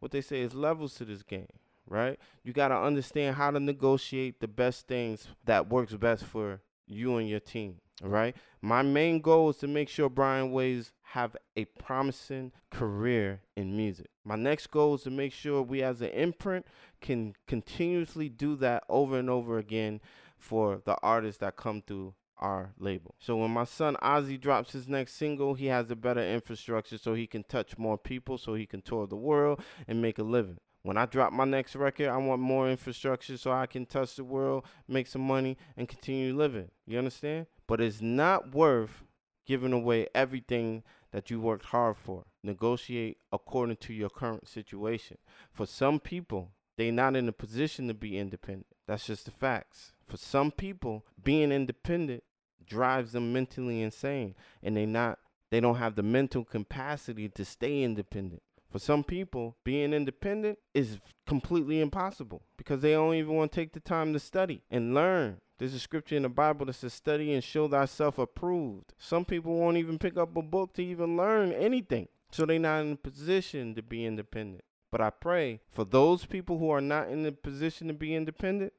What 0.00 0.10
they 0.10 0.20
say 0.20 0.40
is 0.40 0.54
levels 0.54 0.96
to 0.96 1.04
this 1.04 1.22
game, 1.22 1.46
right? 1.88 2.18
You 2.42 2.52
got 2.52 2.68
to 2.68 2.76
understand 2.76 3.36
how 3.36 3.52
to 3.52 3.60
negotiate 3.60 4.40
the 4.40 4.48
best 4.48 4.88
things 4.88 5.28
that 5.44 5.68
works 5.68 5.94
best 5.94 6.24
for 6.24 6.62
you 6.88 7.16
and 7.16 7.28
your 7.28 7.38
team. 7.38 7.76
Right. 8.02 8.34
My 8.62 8.80
main 8.80 9.20
goal 9.20 9.50
is 9.50 9.58
to 9.58 9.68
make 9.68 9.90
sure 9.90 10.08
Brian 10.08 10.50
Ways 10.50 10.90
have 11.02 11.36
a 11.54 11.66
promising 11.66 12.50
career 12.70 13.42
in 13.56 13.76
music. 13.76 14.08
My 14.24 14.36
next 14.36 14.68
goal 14.70 14.94
is 14.94 15.02
to 15.02 15.10
make 15.10 15.34
sure 15.34 15.60
we 15.60 15.82
as 15.82 16.00
an 16.00 16.08
imprint 16.08 16.66
can 17.02 17.34
continuously 17.46 18.30
do 18.30 18.56
that 18.56 18.84
over 18.88 19.18
and 19.18 19.28
over 19.28 19.58
again 19.58 20.00
for 20.38 20.80
the 20.84 20.96
artists 21.02 21.40
that 21.40 21.56
come 21.56 21.82
through 21.86 22.14
our 22.40 22.72
label. 22.78 23.14
So 23.18 23.36
when 23.36 23.52
my 23.52 23.64
son 23.64 23.96
Ozzy 24.02 24.40
drops 24.40 24.72
his 24.72 24.88
next 24.88 25.14
single, 25.14 25.54
he 25.54 25.66
has 25.66 25.90
a 25.90 25.96
better 25.96 26.22
infrastructure 26.22 26.98
so 26.98 27.14
he 27.14 27.26
can 27.26 27.44
touch 27.44 27.78
more 27.78 27.96
people, 27.96 28.38
so 28.38 28.54
he 28.54 28.66
can 28.66 28.82
tour 28.82 29.06
the 29.06 29.16
world 29.16 29.62
and 29.86 30.02
make 30.02 30.18
a 30.18 30.24
living. 30.24 30.58
When 30.82 30.96
I 30.96 31.04
drop 31.04 31.32
my 31.32 31.44
next 31.44 31.76
record, 31.76 32.08
I 32.08 32.16
want 32.16 32.40
more 32.40 32.68
infrastructure 32.68 33.36
so 33.36 33.52
I 33.52 33.66
can 33.66 33.84
touch 33.84 34.16
the 34.16 34.24
world, 34.24 34.64
make 34.88 35.06
some 35.06 35.22
money, 35.22 35.58
and 35.76 35.88
continue 35.88 36.34
living. 36.34 36.70
You 36.86 36.98
understand? 36.98 37.46
But 37.66 37.82
it's 37.82 38.00
not 38.00 38.54
worth 38.54 39.04
giving 39.46 39.74
away 39.74 40.06
everything 40.14 40.82
that 41.12 41.30
you 41.30 41.40
worked 41.40 41.66
hard 41.66 41.96
for. 41.98 42.24
Negotiate 42.42 43.18
according 43.30 43.76
to 43.76 43.92
your 43.92 44.08
current 44.08 44.48
situation. 44.48 45.18
For 45.52 45.66
some 45.66 46.00
people, 46.00 46.52
they're 46.78 46.92
not 46.92 47.14
in 47.14 47.28
a 47.28 47.32
position 47.32 47.88
to 47.88 47.94
be 47.94 48.16
independent. 48.16 48.68
That's 48.86 49.06
just 49.06 49.26
the 49.26 49.30
facts. 49.30 49.92
For 50.08 50.16
some 50.16 50.50
people, 50.50 51.04
being 51.22 51.52
independent 51.52 52.24
drives 52.66 53.12
them 53.12 53.32
mentally 53.32 53.82
insane 53.82 54.34
and 54.62 54.76
they 54.76 54.86
not 54.86 55.18
they 55.50 55.60
don't 55.60 55.76
have 55.76 55.96
the 55.96 56.02
mental 56.02 56.44
capacity 56.44 57.28
to 57.28 57.44
stay 57.44 57.82
independent. 57.82 58.42
For 58.70 58.78
some 58.78 59.02
people, 59.02 59.56
being 59.64 59.92
independent 59.92 60.58
is 60.74 61.00
completely 61.26 61.80
impossible 61.80 62.42
because 62.56 62.80
they 62.80 62.92
don't 62.92 63.16
even 63.16 63.34
want 63.34 63.50
to 63.50 63.60
take 63.60 63.72
the 63.72 63.80
time 63.80 64.12
to 64.12 64.20
study 64.20 64.62
and 64.70 64.94
learn. 64.94 65.40
There's 65.58 65.74
a 65.74 65.80
scripture 65.80 66.16
in 66.16 66.22
the 66.22 66.28
Bible 66.28 66.66
that 66.66 66.74
says, 66.74 66.94
Study 66.94 67.34
and 67.34 67.42
show 67.42 67.68
thyself 67.68 68.16
approved. 68.16 68.94
Some 68.96 69.24
people 69.24 69.56
won't 69.56 69.76
even 69.76 69.98
pick 69.98 70.16
up 70.16 70.36
a 70.36 70.42
book 70.42 70.72
to 70.74 70.84
even 70.84 71.16
learn 71.16 71.52
anything. 71.52 72.08
So 72.30 72.46
they're 72.46 72.60
not 72.60 72.82
in 72.82 72.92
a 72.92 72.96
position 72.96 73.74
to 73.74 73.82
be 73.82 74.06
independent. 74.06 74.62
But 74.92 75.00
I 75.00 75.10
pray 75.10 75.60
for 75.70 75.84
those 75.84 76.24
people 76.24 76.58
who 76.58 76.70
are 76.70 76.80
not 76.80 77.08
in 77.08 77.24
the 77.24 77.32
position 77.32 77.88
to 77.88 77.94
be 77.94 78.14
independent, 78.14 78.72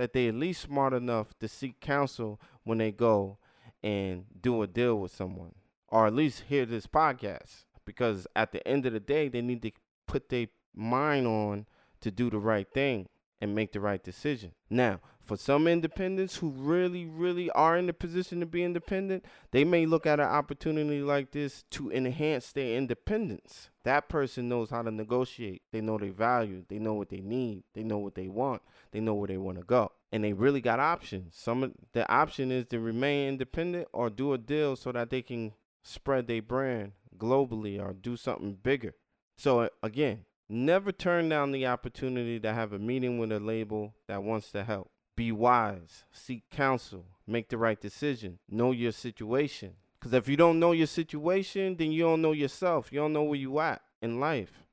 that 0.00 0.14
they 0.14 0.28
at 0.28 0.34
least 0.34 0.62
smart 0.62 0.94
enough 0.94 1.38
to 1.38 1.46
seek 1.46 1.78
counsel 1.78 2.40
when 2.64 2.78
they 2.78 2.90
go 2.90 3.36
and 3.82 4.24
do 4.40 4.62
a 4.62 4.66
deal 4.66 4.98
with 4.98 5.14
someone 5.14 5.54
or 5.88 6.06
at 6.06 6.14
least 6.14 6.44
hear 6.48 6.64
this 6.64 6.86
podcast 6.86 7.64
because 7.84 8.26
at 8.34 8.50
the 8.50 8.66
end 8.66 8.86
of 8.86 8.94
the 8.94 8.98
day 9.00 9.28
they 9.28 9.42
need 9.42 9.60
to 9.60 9.70
put 10.06 10.30
their 10.30 10.46
mind 10.74 11.26
on 11.26 11.66
to 12.00 12.10
do 12.10 12.30
the 12.30 12.38
right 12.38 12.72
thing 12.72 13.10
and 13.40 13.54
make 13.54 13.72
the 13.72 13.80
right 13.80 14.02
decision. 14.02 14.52
Now, 14.68 15.00
for 15.24 15.36
some 15.36 15.68
independents 15.68 16.36
who 16.36 16.50
really, 16.50 17.06
really 17.06 17.50
are 17.50 17.78
in 17.78 17.86
the 17.86 17.92
position 17.92 18.40
to 18.40 18.46
be 18.46 18.64
independent, 18.64 19.24
they 19.52 19.64
may 19.64 19.86
look 19.86 20.04
at 20.04 20.18
an 20.18 20.26
opportunity 20.26 21.00
like 21.02 21.30
this 21.30 21.62
to 21.70 21.90
enhance 21.92 22.52
their 22.52 22.76
independence. 22.76 23.70
That 23.84 24.08
person 24.08 24.48
knows 24.48 24.70
how 24.70 24.82
to 24.82 24.90
negotiate. 24.90 25.62
They 25.72 25.80
know 25.80 25.98
their 25.98 26.12
value. 26.12 26.64
They 26.68 26.78
know 26.78 26.94
what 26.94 27.10
they 27.10 27.20
need. 27.20 27.62
They 27.74 27.84
know 27.84 27.98
what 27.98 28.14
they 28.14 28.28
want. 28.28 28.62
They 28.90 29.00
know 29.00 29.14
where 29.14 29.28
they 29.28 29.38
want 29.38 29.58
to 29.58 29.64
go. 29.64 29.92
And 30.12 30.24
they 30.24 30.32
really 30.32 30.60
got 30.60 30.80
options. 30.80 31.36
Some 31.36 31.62
of 31.62 31.72
the 31.92 32.10
option 32.12 32.50
is 32.50 32.66
to 32.66 32.80
remain 32.80 33.28
independent 33.28 33.88
or 33.92 34.10
do 34.10 34.32
a 34.32 34.38
deal 34.38 34.74
so 34.74 34.90
that 34.92 35.10
they 35.10 35.22
can 35.22 35.52
spread 35.82 36.26
their 36.26 36.42
brand 36.42 36.92
globally 37.16 37.80
or 37.80 37.92
do 37.92 38.16
something 38.16 38.54
bigger. 38.60 38.94
So 39.36 39.70
again, 39.82 40.24
never 40.50 40.90
turn 40.90 41.28
down 41.28 41.52
the 41.52 41.66
opportunity 41.66 42.40
to 42.40 42.52
have 42.52 42.72
a 42.72 42.78
meeting 42.78 43.18
with 43.18 43.30
a 43.30 43.38
label 43.38 43.94
that 44.08 44.22
wants 44.22 44.50
to 44.50 44.64
help. 44.64 44.90
Be 45.16 45.30
wise, 45.30 46.04
seek 46.12 46.48
counsel, 46.50 47.04
make 47.26 47.48
the 47.48 47.58
right 47.58 47.80
decision, 47.80 48.38
know 48.48 48.72
your 48.72 48.92
situation. 48.92 49.74
Because 49.98 50.14
if 50.14 50.28
you 50.28 50.36
don't 50.36 50.58
know 50.58 50.72
your 50.72 50.86
situation, 50.86 51.76
then 51.76 51.92
you 51.92 52.02
don't 52.02 52.22
know 52.22 52.32
yourself. 52.32 52.90
You 52.90 53.00
don't 53.00 53.12
know 53.12 53.22
where 53.22 53.38
you 53.38 53.60
at 53.60 53.82
in 54.00 54.18
life. 54.18 54.64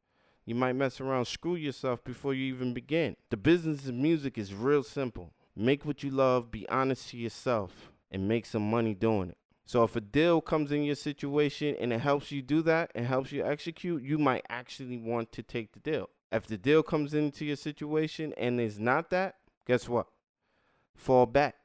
You 0.46 0.56
might 0.56 0.74
mess 0.74 1.02
around, 1.02 1.26
screw 1.26 1.56
yourself 1.56 2.04
before 2.04 2.34
you 2.34 2.54
even 2.54 2.74
begin. 2.74 3.18
The 3.30 3.38
business 3.38 3.88
of 3.88 3.96
music 3.96 4.38
is 4.38 4.54
real 4.54 4.84
simple. 4.84 5.34
Make 5.56 5.86
what 5.86 6.04
you 6.04 6.12
love, 6.12 6.50
be 6.50 6.68
honest 6.70 7.10
to 7.10 7.18
yourself, 7.18 7.92
and 8.10 8.28
make 8.28 8.46
some 8.46 8.70
money 8.70 8.94
doing 8.94 9.30
it. 9.30 9.38
So 9.68 9.84
if 9.84 9.98
a 9.98 10.02
deal 10.02 10.40
comes 10.40 10.72
in 10.72 10.84
your 10.84 10.96
situation 10.96 11.76
and 11.78 11.92
it 11.92 12.00
helps 12.00 12.32
you 12.32 12.42
do 12.42 12.62
that 12.62 12.90
and 12.96 13.06
helps 13.06 13.34
you 13.34 13.46
execute, 13.46 14.02
you 14.02 14.18
might 14.18 14.46
actually 14.48 14.96
want 14.98 15.34
to 15.34 15.44
take 15.44 15.74
the 15.74 15.82
deal. 15.82 16.10
If 16.32 16.48
the 16.48 16.58
deal 16.58 16.82
comes 16.82 17.14
into 17.14 17.44
your 17.44 17.58
situation 17.58 18.34
and 18.38 18.62
it's 18.62 18.80
not 18.80 19.10
that, 19.10 19.36
guess 19.66 19.90
what? 19.90 20.08
Fall 20.96 21.26
back. 21.26 21.56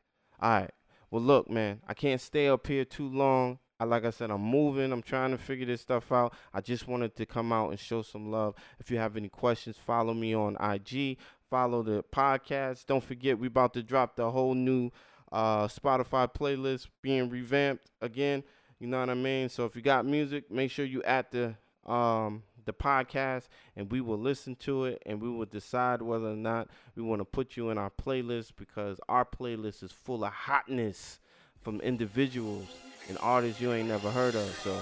All 0.41 0.51
right. 0.51 0.71
Well, 1.13 1.23
look, 1.23 1.49
man, 1.49 1.81
I 1.87 1.95
can't 1.95 2.21
stay 2.21 2.49
up 2.49 2.67
here 2.67 2.85
too 2.85 3.09
long. 3.09 3.61
I, 3.79 3.85
like 3.85 4.05
I 4.05 4.11
said, 4.11 4.33
I'm 4.33 4.43
moving. 4.43 4.91
I'm 4.91 5.03
trying 5.03 5.31
to 5.31 5.39
figure 5.39 5.67
this 5.67 5.83
stuff 5.83 6.11
out. 6.11 6.35
I 6.53 6.61
just 6.61 6.89
wanted 6.89 7.15
to 7.15 7.25
come 7.25 7.53
out 7.53 7.71
and 7.71 7.79
show 7.79 8.03
some 8.03 8.33
love. 8.33 8.57
If 8.81 8.91
you 8.91 8.99
have 8.99 9.17
any 9.17 9.29
questions, 9.29 9.77
follow 9.77 10.13
me 10.13 10.35
on 10.35 10.57
IG. 10.61 11.19
Follow 11.49 11.85
the 11.85 12.03
podcast. 12.03 12.87
Don't 12.87 13.05
forget, 13.05 13.39
we 13.39 13.47
about 13.47 13.75
to 13.75 13.83
drop 13.85 14.17
the 14.17 14.31
whole 14.33 14.55
new 14.55 14.91
uh, 15.33 15.67
Spotify 15.67 16.33
playlist 16.33 16.89
being 17.01 17.31
revamped 17.31 17.91
again. 18.01 18.45
You 18.79 18.87
know 18.87 19.01
what 19.01 19.11
I 19.11 19.15
mean? 19.15 19.49
So 19.49 19.65
if 19.65 19.75
you 19.75 19.83
got 19.83 20.05
music, 20.05 20.51
make 20.51 20.71
sure 20.71 20.85
you 20.85 21.03
at 21.03 21.31
the 21.33 21.55
um, 21.87 22.45
the 22.65 22.73
podcast 22.73 23.49
and 23.77 23.91
we 23.91 24.01
will 24.01 24.19
listen 24.19 24.55
to 24.55 24.85
it 24.85 25.03
and 25.05 25.21
we 25.21 25.29
will 25.29 25.47
decide 25.47 26.01
whether 26.01 26.29
or 26.29 26.37
not 26.37 26.69
we 26.95 27.03
want 27.03 27.21
to 27.21 27.25
put 27.25 27.57
you 27.57 27.71
in 27.71 27.79
our 27.79 27.91
playlist 27.91 28.53
because 28.57 29.01
our 29.09 29.25
playlist 29.25 29.83
is 29.83 29.91
full 29.91 30.25
of 30.25 30.33
hotness 30.33 31.19
from 31.61 31.81
individuals 31.81 32.67
and 33.09 33.19
artists 33.21 33.61
you 33.61 33.73
ain't 33.73 33.89
never 33.89 34.11
heard 34.11 34.35
of. 34.35 34.49
So, 34.63 34.79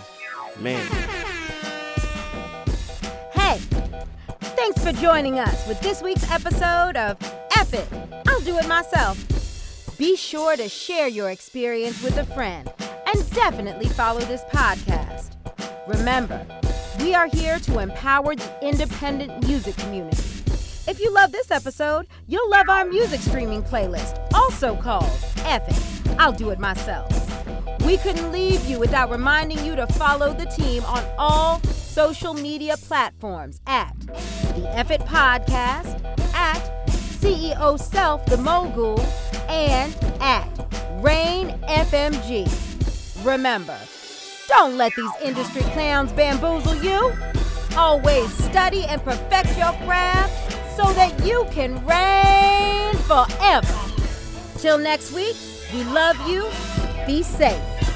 man. 0.60 0.86
Hey, 3.32 3.56
thanks 4.40 4.84
for 4.84 4.92
joining 4.92 5.38
us 5.38 5.66
with 5.66 5.80
this 5.80 6.02
week's 6.02 6.30
episode 6.30 6.96
of 6.96 7.16
F 7.56 7.72
It, 7.72 7.88
I'll 8.26 8.40
Do 8.40 8.58
It 8.58 8.68
Myself. 8.68 9.39
Be 10.00 10.16
sure 10.16 10.56
to 10.56 10.66
share 10.66 11.08
your 11.08 11.28
experience 11.28 12.02
with 12.02 12.16
a 12.16 12.24
friend 12.24 12.72
and 13.06 13.30
definitely 13.32 13.86
follow 13.86 14.20
this 14.20 14.40
podcast. 14.44 15.36
Remember, 15.86 16.46
we 17.00 17.14
are 17.14 17.26
here 17.26 17.58
to 17.58 17.80
empower 17.80 18.34
the 18.34 18.66
independent 18.66 19.46
music 19.46 19.76
community. 19.76 20.22
If 20.88 21.00
you 21.00 21.12
love 21.12 21.32
this 21.32 21.50
episode, 21.50 22.06
you'll 22.26 22.48
love 22.48 22.70
our 22.70 22.86
music 22.86 23.20
streaming 23.20 23.62
playlist, 23.62 24.26
also 24.32 24.74
called 24.74 25.04
It, 25.40 25.62
I'll 26.18 26.32
Do 26.32 26.48
It 26.48 26.58
Myself. 26.58 27.12
We 27.84 27.98
couldn't 27.98 28.32
leave 28.32 28.64
you 28.64 28.78
without 28.78 29.10
reminding 29.10 29.62
you 29.66 29.76
to 29.76 29.86
follow 29.86 30.32
the 30.32 30.46
team 30.46 30.82
on 30.86 31.04
all 31.18 31.60
social 31.60 32.32
media 32.32 32.78
platforms 32.78 33.60
at 33.66 33.94
the 34.00 34.66
F 34.72 34.90
It 34.90 35.02
Podcast, 35.02 36.02
at 36.32 36.79
CEO 37.20 37.78
Self 37.78 38.24
the 38.26 38.38
Mogul, 38.38 38.98
and 39.48 39.94
at 40.20 40.48
Rain 41.00 41.50
FMG. 41.68 42.48
Remember, 43.24 43.78
don't 44.48 44.78
let 44.78 44.94
these 44.96 45.10
industry 45.22 45.60
clowns 45.72 46.12
bamboozle 46.12 46.82
you. 46.82 47.12
Always 47.76 48.32
study 48.44 48.84
and 48.84 49.02
perfect 49.04 49.56
your 49.58 49.72
craft 49.84 50.76
so 50.76 50.92
that 50.94 51.12
you 51.24 51.46
can 51.50 51.84
reign 51.84 52.94
forever. 53.04 53.78
Till 54.58 54.78
next 54.78 55.12
week, 55.12 55.36
we 55.74 55.84
love 55.84 56.16
you. 56.26 56.48
Be 57.06 57.22
safe. 57.22 57.89